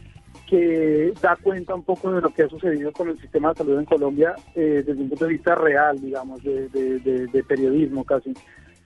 que 0.49 1.13
da 1.21 1.37
cuenta 1.37 1.75
un 1.75 1.83
poco 1.83 2.13
de 2.13 2.21
lo 2.21 2.31
que 2.31 2.43
ha 2.43 2.49
sucedido 2.49 2.93
con 2.93 3.09
el 3.09 3.19
sistema 3.21 3.51
de 3.51 3.57
salud 3.59 3.79
en 3.79 3.85
Colombia 3.87 4.35
eh, 4.55 4.83
desde 4.87 5.01
un 5.03 5.09
punto 5.09 5.25
de 5.25 5.33
vista 5.33 5.55
real, 5.55 6.01
digamos, 6.01 6.43
de, 6.43 6.69
de- 6.69 6.99
de- 7.01 7.27
de 7.27 7.43
periodismo 7.45 8.05
casi, 8.05 8.33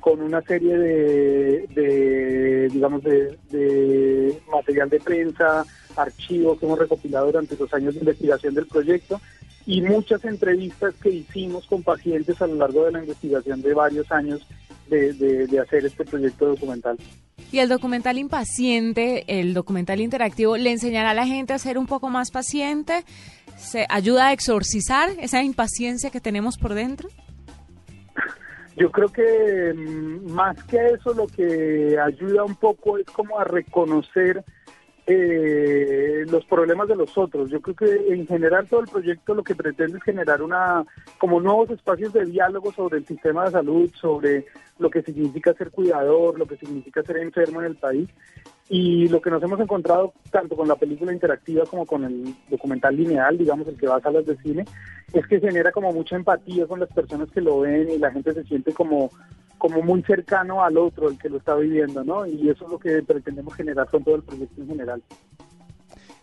con 0.07 0.23
una 0.23 0.41
serie 0.43 0.79
de, 0.79 1.67
de, 1.75 2.69
digamos, 2.73 3.03
de, 3.03 3.37
de 3.51 4.41
material 4.53 4.89
de 4.89 5.01
prensa, 5.01 5.65
archivos 5.97 6.61
que 6.61 6.65
hemos 6.67 6.79
recopilado 6.79 7.27
durante 7.27 7.57
los 7.57 7.75
años 7.75 7.95
de 7.95 7.99
investigación 8.01 8.55
del 8.55 8.69
proyecto 8.69 9.21
y 9.67 9.83
muchas 9.83 10.25
entrevistas 10.25 10.95
que 11.03 11.09
hicimos 11.11 11.67
con 11.67 11.83
pacientes 11.83 12.41
a 12.41 12.47
lo 12.47 12.55
largo 12.55 12.85
de 12.85 12.93
la 12.93 13.01
investigación 13.01 13.61
de 13.63 13.75
varios 13.75 14.09
años 14.13 14.47
de, 14.89 15.13
de- 15.15 15.49
de 15.49 15.59
hacer 15.59 15.85
este 15.85 16.05
proyecto 16.05 16.47
documental. 16.47 16.97
Y 17.51 17.59
el 17.59 17.69
documental 17.69 18.17
Impaciente, 18.17 19.25
el 19.41 19.55
documental 19.55 20.01
interactivo, 20.01 20.57
le 20.57 20.71
enseñará 20.71 21.11
a 21.11 21.15
la 21.15 21.27
gente 21.27 21.53
a 21.53 21.59
ser 21.59 21.79
un 21.79 21.89
poco 21.89 22.11
más 22.11 22.31
paciente, 22.31 23.03
se 23.57 23.87
ayuda 23.89 24.29
a 24.29 24.33
exorcizar 24.33 25.11
esa 25.19 25.43
impaciencia 25.43 26.11
que 26.11 26.21
tenemos 26.21 26.59
por 26.59 26.75
dentro. 26.75 27.09
Yo 28.77 28.93
creo 28.93 29.09
que 29.09 29.73
mm, 29.75 30.31
más 30.33 30.63
que 30.65 30.89
eso 30.89 31.15
lo 31.15 31.27
que 31.27 31.99
ayuda 31.99 32.45
un 32.45 32.57
poco 32.57 32.99
es 32.99 33.07
como 33.07 33.39
a 33.39 33.45
reconocer 33.45 34.45
eh, 35.07 36.25
los 36.29 36.45
problemas 36.45 36.89
de 36.89 36.97
los 36.97 37.17
otros. 37.17 37.49
Yo 37.49 37.61
creo 37.61 37.77
que 37.77 38.13
en 38.13 38.27
general 38.27 38.67
todo 38.69 38.81
el 38.81 38.89
proyecto 38.89 39.35
lo 39.35 39.45
que 39.45 39.55
pretende 39.55 39.99
es 39.99 40.05
generar 40.05 40.43
una 40.43 40.85
como 41.19 41.41
nuevos 41.41 41.71
espacios 41.71 42.13
de 42.13 42.27
diálogo 42.27 42.73
sobre 42.73 42.99
el 42.99 43.07
sistema 43.07 43.45
de 43.47 43.53
salud, 43.53 43.91
sobre 43.95 44.47
lo 44.79 44.91
que 44.91 45.03
significa 45.03 45.55
ser 45.55 45.71
cuidador, 45.71 46.39
lo 46.39 46.47
que 46.47 46.57
significa 46.57 47.03
ser 47.03 47.19
enfermo 47.19 47.61
en 47.61 47.67
el 47.69 47.77
país. 47.77 48.11
Y 48.69 49.09
lo 49.09 49.21
que 49.21 49.31
nos 49.31 49.43
hemos 49.43 49.61
encontrado 49.61 50.13
tanto 50.31 50.57
con 50.57 50.67
la 50.67 50.75
película 50.75 51.13
interactiva 51.13 51.65
como 51.67 51.87
con 51.87 52.05
el 52.05 52.35
documental 52.51 52.97
lineal, 52.97 53.39
digamos, 53.39 53.69
el 53.69 53.77
que 53.77 53.87
va 53.87 53.97
a 53.97 54.01
salas 54.01 54.27
de 54.27 54.37
cine, 54.39 54.65
es 55.13 55.27
que 55.27 55.41
genera 55.41 55.71
como 55.71 55.93
mucha 55.93 56.17
empatía 56.17 56.67
con 56.67 56.81
las 56.81 56.93
personas 56.93 57.31
que 57.31 57.41
lo 57.41 57.61
ven 57.61 57.89
y 57.91 57.99
la 57.99 58.11
gente 58.11 58.35
se 58.35 58.43
siente 58.45 58.73
como, 58.73 59.11
como 59.57 59.83
muy 59.83 60.03
cercano 60.03 60.65
al 60.65 60.77
otro, 60.79 61.09
el 61.09 61.19
que 61.19 61.29
lo 61.29 61.39
está 61.39 61.55
viviendo, 61.55 62.03
¿no? 62.03 62.27
Y 62.27 62.49
eso 62.49 62.65
es 62.65 62.71
lo 62.71 62.79
que 62.79 63.03
pretendemos 63.03 63.55
generar 63.55 63.89
con 63.89 64.03
todo 64.03 64.17
el 64.17 64.23
proyecto 64.23 64.61
en 64.61 64.69
general. 64.69 65.03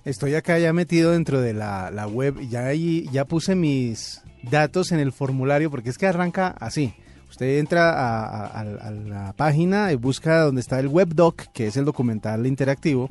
Estoy 0.03 0.35
acá 0.35 0.59
ya 0.59 0.73
metido 0.73 1.11
dentro 1.13 1.39
de 1.39 1.53
la, 1.53 1.89
la 1.91 2.07
web 2.07 2.35
ya, 2.49 2.65
ahí, 2.65 3.07
ya 3.13 3.23
puse 3.23 3.55
mis 3.55 4.21
datos 4.43 4.91
en 4.91 4.99
el 4.99 5.13
formulario 5.13 5.71
porque 5.71 5.89
es 5.89 5.97
que 5.97 6.07
arranca 6.07 6.49
así. 6.59 6.93
Usted 7.33 7.57
entra 7.57 7.89
a, 7.89 8.25
a- 8.45 8.61
a- 8.61 8.87
a 8.87 8.91
la 8.91 9.33
página 9.33 9.91
y 9.91 9.95
busca 9.95 10.41
donde 10.41 10.61
está 10.61 10.79
el 10.79 10.87
webdoc, 10.87 11.47
que 11.51 11.65
es 11.65 11.77
el 11.77 11.83
documental 11.85 12.45
interactivo, 12.45 13.09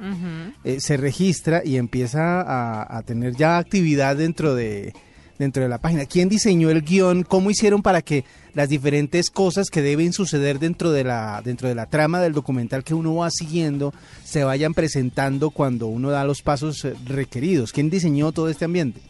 eh, 0.62 0.78
se 0.80 0.96
registra 0.96 1.62
y 1.64 1.76
empieza 1.76 2.40
a, 2.40 2.98
a 2.98 3.02
tener 3.02 3.34
ya 3.34 3.58
actividad 3.58 4.16
dentro 4.16 4.54
de 4.54 4.94
dentro 5.38 5.64
de 5.64 5.68
la 5.68 5.78
página. 5.78 6.06
¿Quién 6.06 6.28
diseñó 6.28 6.70
el 6.70 6.82
guion? 6.82 7.24
¿Cómo 7.24 7.50
hicieron 7.50 7.82
para 7.82 8.00
que 8.02 8.24
las 8.54 8.68
diferentes 8.68 9.28
cosas 9.28 9.70
que 9.70 9.82
deben 9.82 10.12
suceder 10.12 10.60
dentro 10.60 10.92
de 10.92 11.02
la 11.02 11.42
dentro 11.44 11.66
de 11.66 11.74
la 11.74 11.86
trama 11.86 12.20
del 12.20 12.32
documental 12.32 12.84
que 12.84 12.94
uno 12.94 13.16
va 13.16 13.28
siguiendo 13.30 13.92
se 14.22 14.44
vayan 14.44 14.72
presentando 14.72 15.50
cuando 15.50 15.88
uno 15.88 16.10
da 16.10 16.22
los 16.24 16.42
pasos 16.42 16.84
eh, 16.84 16.94
requeridos? 17.06 17.72
¿Quién 17.72 17.90
diseñó 17.90 18.30
todo 18.30 18.48
este 18.50 18.66
ambiente? 18.66 19.00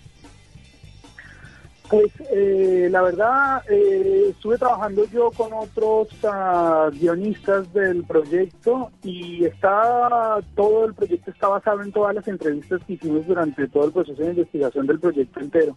Pues 1.92 2.10
eh, 2.30 2.88
la 2.90 3.02
verdad, 3.02 3.62
eh, 3.68 4.28
estuve 4.30 4.56
trabajando 4.56 5.04
yo 5.12 5.30
con 5.30 5.52
otros 5.52 6.08
ah, 6.24 6.88
guionistas 6.90 7.70
del 7.74 8.02
proyecto 8.04 8.90
y 9.02 9.44
está 9.44 10.38
todo 10.54 10.86
el 10.86 10.94
proyecto 10.94 11.30
está 11.30 11.48
basado 11.48 11.82
en 11.82 11.92
todas 11.92 12.14
las 12.14 12.26
entrevistas 12.26 12.80
que 12.86 12.94
hicimos 12.94 13.26
durante 13.26 13.68
todo 13.68 13.84
el 13.84 13.92
proceso 13.92 14.22
de 14.22 14.30
investigación 14.30 14.86
del 14.86 15.00
proyecto 15.00 15.40
entero. 15.40 15.76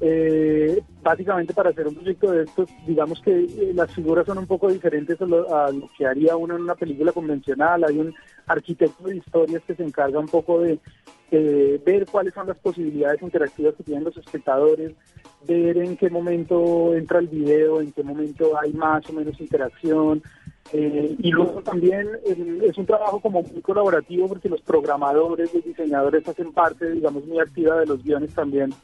Eh, 0.00 0.80
básicamente 1.02 1.52
para 1.52 1.70
hacer 1.70 1.88
un 1.88 1.96
proyecto 1.96 2.30
de 2.30 2.44
estos, 2.44 2.70
digamos 2.86 3.20
que 3.20 3.32
eh, 3.32 3.72
las 3.74 3.92
figuras 3.92 4.26
son 4.26 4.38
un 4.38 4.46
poco 4.46 4.70
diferentes 4.70 5.20
a 5.20 5.26
lo, 5.26 5.52
a 5.52 5.72
lo 5.72 5.90
que 5.98 6.06
haría 6.06 6.36
uno 6.36 6.54
en 6.54 6.62
una 6.62 6.76
película 6.76 7.10
convencional. 7.10 7.82
Hay 7.82 7.98
un 7.98 8.14
arquitecto 8.46 9.08
de 9.08 9.16
historias 9.16 9.62
que 9.66 9.74
se 9.74 9.82
encarga 9.82 10.20
un 10.20 10.28
poco 10.28 10.60
de 10.60 10.78
eh, 11.30 11.80
ver 11.84 12.06
cuáles 12.06 12.32
son 12.32 12.46
las 12.46 12.58
posibilidades 12.58 13.20
interactivas 13.20 13.74
que 13.74 13.82
tienen 13.82 14.04
los 14.04 14.16
espectadores, 14.16 14.92
ver 15.46 15.78
en 15.78 15.96
qué 15.96 16.10
momento 16.10 16.94
entra 16.94 17.18
el 17.18 17.28
video, 17.28 17.80
en 17.80 17.92
qué 17.92 18.02
momento 18.02 18.58
hay 18.60 18.72
más 18.72 19.08
o 19.08 19.12
menos 19.12 19.40
interacción. 19.40 20.22
eh, 20.72 21.16
y 21.18 21.30
luego 21.30 21.62
también 21.62 22.06
eh, 22.26 22.60
es 22.62 22.76
un 22.76 22.84
trabajo 22.84 23.20
como 23.20 23.42
muy 23.42 23.62
colaborativo 23.62 24.28
porque 24.28 24.48
los 24.48 24.60
programadores, 24.60 25.54
los 25.54 25.64
diseñadores 25.64 26.28
hacen 26.28 26.52
parte, 26.52 26.90
digamos, 26.90 27.24
muy 27.24 27.38
activa 27.38 27.80
de 27.80 27.86
los 27.86 28.02
guiones 28.02 28.34
también. 28.34 28.74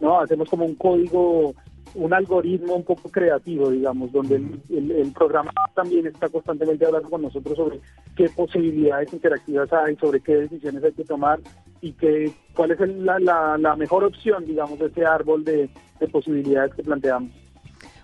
¿no? 0.00 0.20
Hacemos 0.20 0.48
como 0.48 0.64
un 0.64 0.74
código, 0.74 1.54
un 1.94 2.12
algoritmo 2.12 2.74
un 2.74 2.84
poco 2.84 3.08
creativo, 3.10 3.70
digamos, 3.70 4.10
donde 4.12 4.36
el, 4.36 4.60
el, 4.70 4.90
el 4.90 5.12
programador 5.12 5.70
también 5.74 6.06
está 6.06 6.28
constantemente 6.28 6.84
hablando 6.86 7.08
con 7.10 7.22
nosotros 7.22 7.56
sobre 7.56 7.80
qué 8.16 8.28
posibilidades 8.30 9.12
interactivas 9.12 9.72
hay, 9.72 9.96
sobre 9.96 10.20
qué 10.20 10.34
decisiones 10.36 10.82
hay 10.84 10.92
que 10.92 11.04
tomar 11.04 11.40
y 11.80 11.92
qué, 11.92 12.32
cuál 12.54 12.72
es 12.72 12.80
el- 12.80 13.04
la, 13.04 13.18
la, 13.20 13.56
la 13.58 13.76
mejor 13.76 14.04
opción, 14.04 14.44
digamos, 14.44 14.78
de 14.78 14.86
ese 14.86 15.04
árbol 15.06 15.44
de, 15.44 15.68
de 16.00 16.08
posibilidades 16.08 16.74
que 16.74 16.82
planteamos. 16.82 17.30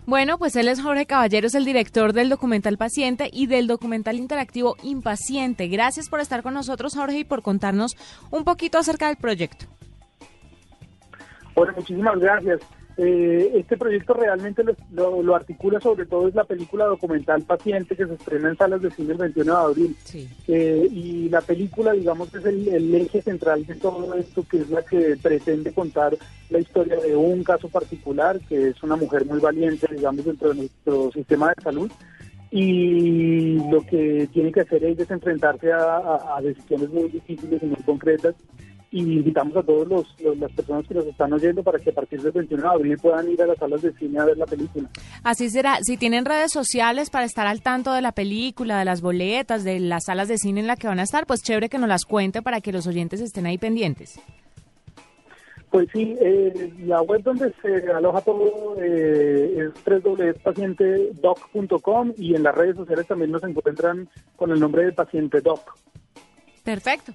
Bueno, 0.06 0.38
pues 0.38 0.56
él 0.56 0.66
es 0.68 0.80
Jorge 0.80 1.06
Caballero, 1.06 1.46
es 1.46 1.54
el 1.54 1.64
director 1.64 2.12
del 2.12 2.30
documental 2.30 2.78
Paciente 2.78 3.28
y 3.32 3.46
del 3.46 3.66
documental 3.66 4.16
interactivo 4.16 4.76
Impaciente. 4.82 5.68
Gracias 5.68 6.08
por 6.08 6.20
estar 6.20 6.42
con 6.42 6.54
nosotros, 6.54 6.94
Jorge, 6.96 7.18
y 7.20 7.24
por 7.24 7.42
contarnos 7.42 7.96
un 8.30 8.44
poquito 8.44 8.78
acerca 8.78 9.08
del 9.08 9.16
proyecto. 9.18 9.66
Bueno, 11.54 11.72
muchísimas 11.76 12.18
gracias. 12.18 12.60
Eh, 13.02 13.52
este 13.54 13.78
proyecto 13.78 14.12
realmente 14.12 14.62
lo, 14.62 14.74
lo- 14.92 15.22
lo 15.22 15.34
articula 15.34 15.80
sobre 15.80 16.04
todo 16.04 16.28
es 16.28 16.34
la 16.34 16.44
película 16.44 16.84
documental 16.84 17.40
Paciente 17.44 17.96
que 17.96 18.04
se 18.06 18.12
estrena 18.12 18.50
en 18.50 18.56
salas 18.58 18.82
de 18.82 18.90
cine 18.90 19.12
el 19.12 19.18
21 19.18 19.52
de 19.56 19.64
abril. 19.64 19.96
Eh, 20.48 20.86
y 20.92 21.28
la 21.30 21.40
película, 21.40 21.92
digamos, 21.92 22.34
es 22.34 22.44
el, 22.44 22.68
el 22.68 22.94
eje 22.94 23.22
central 23.22 23.64
de 23.64 23.74
todo 23.76 24.12
esto, 24.16 24.44
que 24.50 24.58
es 24.58 24.68
la 24.68 24.82
que 24.82 25.16
pretende 25.22 25.72
contar 25.72 26.14
la 26.50 26.58
historia 26.58 26.96
de 26.96 27.16
un 27.16 27.42
caso 27.42 27.68
particular, 27.68 28.38
que 28.48 28.68
es 28.68 28.82
una 28.82 28.96
mujer 28.96 29.24
muy 29.24 29.40
valiente, 29.40 29.86
digamos, 29.90 30.22
dentro 30.24 30.50
de 30.50 30.56
nuestro 30.56 31.10
sistema 31.12 31.54
de 31.56 31.62
salud. 31.62 31.90
Y 32.50 33.58
lo 33.70 33.80
que 33.86 34.28
tiene 34.32 34.50
que 34.52 34.60
hacer 34.60 34.84
es 34.84 35.10
enfrentarse 35.10 35.72
a, 35.72 35.96
a- 35.96 36.36
a 36.36 36.42
decisiones 36.42 36.90
muy 36.90 37.08
difíciles 37.08 37.62
y 37.62 37.66
muy 37.66 37.76
concretas 37.86 38.34
y 38.92 39.02
invitamos 39.02 39.56
a 39.56 39.62
todos 39.62 39.86
los, 39.86 40.04
los- 40.20 40.36
las 40.38 40.50
personas 40.52 40.84
que 40.88 40.94
nos 40.94 41.06
están 41.06 41.32
oyendo 41.32 41.62
para 41.62 41.78
que 41.78 41.90
a 41.90 41.92
partir 41.92 42.20
del 42.22 42.32
21 42.32 42.62
de 42.62 42.68
abril 42.68 42.98
puedan 43.00 43.30
ir 43.30 43.40
a 43.40 43.46
las 43.46 43.56
salas 43.58 43.82
de 43.82 43.92
cine 43.94 44.18
a 44.18 44.24
ver 44.24 44.36
la 44.36 44.46
película. 44.46 44.88
Así 45.22 45.48
será. 45.48 45.78
Si 45.82 45.96
tienen 45.96 46.24
redes 46.24 46.50
sociales 46.52 47.08
para 47.10 47.24
estar 47.24 47.46
al 47.46 47.62
tanto 47.62 47.92
de 47.92 48.02
la 48.02 48.10
película, 48.12 48.78
de 48.80 48.84
las 48.84 49.00
boletas, 49.00 49.62
de 49.62 49.78
las 49.78 50.04
salas 50.06 50.26
de 50.28 50.38
cine 50.38 50.58
en 50.60 50.66
la 50.66 50.74
que 50.76 50.88
van 50.88 50.98
a 50.98 51.04
estar, 51.04 51.24
pues 51.26 51.42
chévere 51.42 51.68
que 51.68 51.78
nos 51.78 51.88
las 51.88 52.04
cuente 52.04 52.42
para 52.42 52.60
que 52.60 52.72
los 52.72 52.86
oyentes 52.88 53.20
estén 53.20 53.46
ahí 53.46 53.58
pendientes. 53.58 54.18
Pues 55.70 55.86
sí, 55.92 56.16
eh, 56.20 56.72
la 56.80 57.00
web 57.02 57.22
donde 57.22 57.54
se 57.62 57.92
aloja 57.92 58.20
todo 58.22 58.74
eh, 58.82 59.56
es 59.56 60.02
www.pacientedoc.com 60.84 62.12
y 62.16 62.34
en 62.34 62.42
las 62.42 62.54
redes 62.56 62.74
sociales 62.76 63.06
también 63.06 63.30
nos 63.30 63.44
encuentran 63.44 64.08
con 64.34 64.50
el 64.50 64.58
nombre 64.58 64.84
de 64.86 64.92
Paciente 64.92 65.40
Doc. 65.40 65.76
Perfecto. 66.64 67.12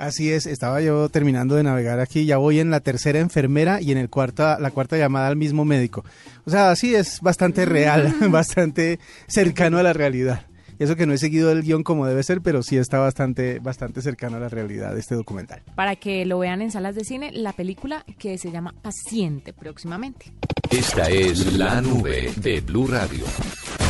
Así 0.00 0.32
es, 0.32 0.46
estaba 0.46 0.80
yo 0.80 1.10
terminando 1.10 1.56
de 1.56 1.62
navegar 1.62 2.00
aquí, 2.00 2.24
ya 2.24 2.38
voy 2.38 2.58
en 2.58 2.70
la 2.70 2.80
tercera 2.80 3.18
enfermera 3.18 3.82
y 3.82 3.92
en 3.92 3.98
el 3.98 4.08
cuarta, 4.08 4.58
la 4.58 4.70
cuarta 4.70 4.96
llamada 4.96 5.28
al 5.28 5.36
mismo 5.36 5.66
médico. 5.66 6.06
O 6.46 6.50
sea, 6.50 6.70
así 6.70 6.94
es 6.94 7.20
bastante 7.20 7.66
real, 7.66 8.14
bastante 8.30 8.98
cercano 9.26 9.76
a 9.76 9.82
la 9.82 9.92
realidad. 9.92 10.46
Eso 10.78 10.96
que 10.96 11.04
no 11.04 11.12
he 11.12 11.18
seguido 11.18 11.52
el 11.52 11.62
guion 11.62 11.82
como 11.82 12.06
debe 12.06 12.22
ser, 12.22 12.40
pero 12.40 12.62
sí 12.62 12.78
está 12.78 12.98
bastante, 12.98 13.58
bastante 13.58 14.00
cercano 14.00 14.38
a 14.38 14.40
la 14.40 14.48
realidad 14.48 14.94
de 14.94 15.00
este 15.00 15.14
documental. 15.14 15.60
Para 15.74 15.96
que 15.96 16.24
lo 16.24 16.38
vean 16.38 16.62
en 16.62 16.70
salas 16.70 16.94
de 16.94 17.04
cine, 17.04 17.30
la 17.32 17.52
película 17.52 18.06
que 18.18 18.38
se 18.38 18.50
llama 18.50 18.74
Paciente 18.80 19.52
próximamente. 19.52 20.32
Esta 20.70 21.10
es 21.10 21.58
la 21.58 21.82
nube 21.82 22.32
de 22.36 22.62
Blue 22.62 22.86
Radio. 22.86 23.26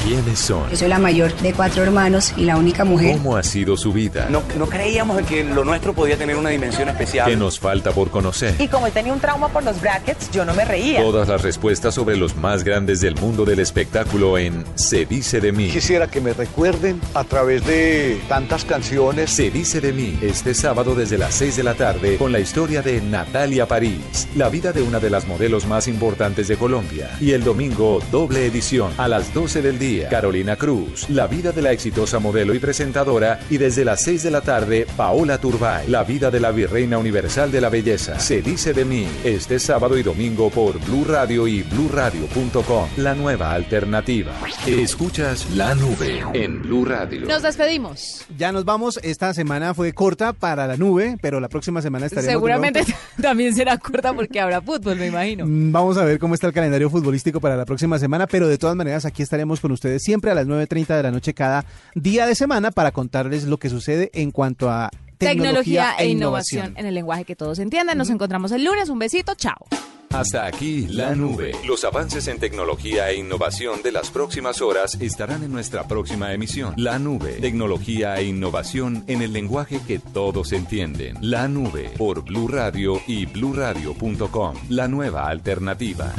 ¿Quiénes 0.04 0.38
son? 0.38 0.68
Yo 0.70 0.76
soy 0.76 0.88
la 0.88 0.98
mayor 0.98 1.30
de 1.36 1.52
cuatro 1.52 1.82
hermanos 1.82 2.32
y 2.36 2.44
la 2.44 2.56
única 2.56 2.84
mujer. 2.84 3.18
¿Cómo 3.18 3.36
ha 3.36 3.42
sido 3.42 3.76
su 3.76 3.92
vida? 3.92 4.28
No, 4.30 4.42
no 4.58 4.66
creíamos 4.66 5.20
que 5.22 5.44
lo 5.44 5.62
nuestro 5.62 5.92
podía 5.92 6.16
tener 6.16 6.36
una 6.36 6.48
dimensión 6.48 6.88
especial. 6.88 7.28
¿Qué 7.28 7.36
nos 7.36 7.60
falta 7.60 7.92
por 7.92 8.10
conocer? 8.10 8.54
Y 8.58 8.68
como 8.68 8.86
él 8.86 8.94
tenía 8.94 9.12
un 9.12 9.20
trauma 9.20 9.48
por 9.48 9.62
los 9.62 9.78
brackets, 9.80 10.30
yo 10.30 10.46
no 10.46 10.54
me 10.54 10.64
reía. 10.64 11.02
Todas 11.02 11.28
las 11.28 11.42
respuestas 11.42 11.94
sobre 11.94 12.16
los 12.16 12.34
más 12.34 12.64
grandes 12.64 13.02
del 13.02 13.14
mundo 13.16 13.44
del 13.44 13.60
espectáculo 13.60 14.38
en 14.38 14.64
Se 14.74 15.04
dice 15.04 15.38
de 15.38 15.52
mí. 15.52 15.68
Quisiera 15.68 16.06
que 16.06 16.22
me 16.22 16.32
recuerden 16.32 16.98
a 17.12 17.24
través 17.24 17.66
de 17.66 18.22
tantas 18.26 18.64
canciones. 18.64 19.30
Se 19.30 19.50
dice 19.50 19.82
de 19.82 19.92
mí, 19.92 20.18
este 20.22 20.54
sábado 20.54 20.94
desde 20.94 21.18
las 21.18 21.34
6 21.34 21.56
de 21.56 21.62
la 21.62 21.74
tarde 21.74 22.16
con 22.16 22.32
la 22.32 22.40
historia 22.40 22.80
de 22.80 23.02
Natalia 23.02 23.68
París, 23.68 24.28
la 24.34 24.48
vida 24.48 24.72
de 24.72 24.80
una 24.80 24.98
de 24.98 25.10
las 25.10 25.28
modelos 25.28 25.66
más 25.66 25.88
importantes 25.88 26.48
de 26.48 26.56
Colombia. 26.56 27.10
Y 27.20 27.32
el 27.32 27.44
domingo, 27.44 28.00
doble 28.10 28.46
edición, 28.46 28.92
a 28.96 29.06
las 29.06 29.34
12 29.34 29.60
del 29.60 29.78
día, 29.78 29.89
Carolina 30.08 30.56
Cruz, 30.56 31.08
la 31.10 31.26
vida 31.26 31.52
de 31.52 31.62
la 31.62 31.72
exitosa 31.72 32.18
modelo 32.18 32.54
y 32.54 32.58
presentadora. 32.58 33.40
Y 33.50 33.58
desde 33.58 33.84
las 33.84 34.02
6 34.02 34.22
de 34.22 34.30
la 34.30 34.40
tarde, 34.40 34.86
Paola 34.96 35.38
Turbay, 35.38 35.88
la 35.88 36.04
vida 36.04 36.30
de 36.30 36.40
la 36.40 36.50
virreina 36.52 36.98
universal 36.98 37.50
de 37.50 37.60
la 37.60 37.68
belleza. 37.68 38.18
Se 38.18 38.40
dice 38.42 38.72
de 38.72 38.84
mí, 38.84 39.06
este 39.24 39.58
sábado 39.58 39.98
y 39.98 40.02
domingo 40.02 40.50
por 40.50 40.78
Blue 40.84 41.04
Radio 41.04 41.48
y 41.48 41.62
bluradio.com, 41.62 42.88
la 42.98 43.14
nueva 43.14 43.52
alternativa. 43.52 44.32
Escuchas 44.66 45.50
la 45.54 45.74
nube 45.74 46.22
en 46.34 46.62
Blue 46.62 46.84
Radio. 46.84 47.26
Nos 47.26 47.42
despedimos. 47.42 48.24
Ya 48.38 48.52
nos 48.52 48.64
vamos. 48.64 49.00
Esta 49.02 49.34
semana 49.34 49.74
fue 49.74 49.92
corta 49.92 50.32
para 50.32 50.66
la 50.66 50.76
nube, 50.76 51.16
pero 51.20 51.40
la 51.40 51.48
próxima 51.48 51.82
semana 51.82 52.06
estaremos. 52.06 52.30
Seguramente 52.32 52.84
también 53.20 53.54
será 53.54 53.76
corta 53.78 54.12
porque 54.12 54.40
habrá 54.40 54.60
fútbol, 54.60 54.96
me 54.96 55.06
imagino. 55.08 55.46
Mm, 55.46 55.72
Vamos 55.72 55.96
a 55.98 56.04
ver 56.04 56.18
cómo 56.18 56.34
está 56.34 56.46
el 56.46 56.52
calendario 56.52 56.88
futbolístico 56.90 57.40
para 57.40 57.56
la 57.56 57.64
próxima 57.64 57.98
semana, 57.98 58.26
pero 58.26 58.46
de 58.48 58.58
todas 58.58 58.76
maneras 58.76 59.04
aquí 59.04 59.22
estaremos 59.22 59.60
con 59.60 59.72
ustedes 59.72 59.79
siempre 59.98 60.30
a 60.30 60.34
las 60.34 60.46
9.30 60.46 60.96
de 60.96 61.02
la 61.02 61.10
noche 61.10 61.34
cada 61.34 61.64
día 61.94 62.26
de 62.26 62.34
semana 62.34 62.70
para 62.70 62.92
contarles 62.92 63.44
lo 63.44 63.58
que 63.58 63.70
sucede 63.70 64.10
en 64.14 64.30
cuanto 64.30 64.70
a 64.70 64.90
Tecnología 65.20 65.92
e 65.98 66.08
innovación 66.08 66.72
en 66.76 66.86
el 66.86 66.94
lenguaje 66.94 67.24
que 67.26 67.36
todos 67.36 67.58
entiendan. 67.58 67.98
Nos 67.98 68.08
encontramos 68.08 68.52
el 68.52 68.64
lunes. 68.64 68.88
Un 68.88 68.98
besito. 68.98 69.34
Chao. 69.34 69.66
Hasta 70.08 70.46
aquí 70.46 70.88
la 70.88 71.14
nube. 71.14 71.52
Los 71.64 71.84
avances 71.84 72.26
en 72.26 72.40
tecnología 72.40 73.10
e 73.10 73.16
innovación 73.16 73.82
de 73.82 73.92
las 73.92 74.10
próximas 74.10 74.60
horas 74.60 74.96
estarán 75.00 75.44
en 75.44 75.52
nuestra 75.52 75.86
próxima 75.86 76.32
emisión. 76.32 76.74
La 76.78 76.98
nube. 76.98 77.34
Tecnología 77.34 78.16
e 78.16 78.24
innovación 78.24 79.04
en 79.06 79.22
el 79.22 79.32
lenguaje 79.32 79.80
que 79.86 79.98
todos 79.98 80.52
entienden. 80.52 81.16
La 81.20 81.46
nube 81.46 81.92
por 81.96 82.24
Blue 82.24 82.48
Radio 82.48 83.00
y 83.06 83.26
bluradio.com. 83.26 84.54
La 84.70 84.88
nueva 84.88 85.28
alternativa. 85.28 86.12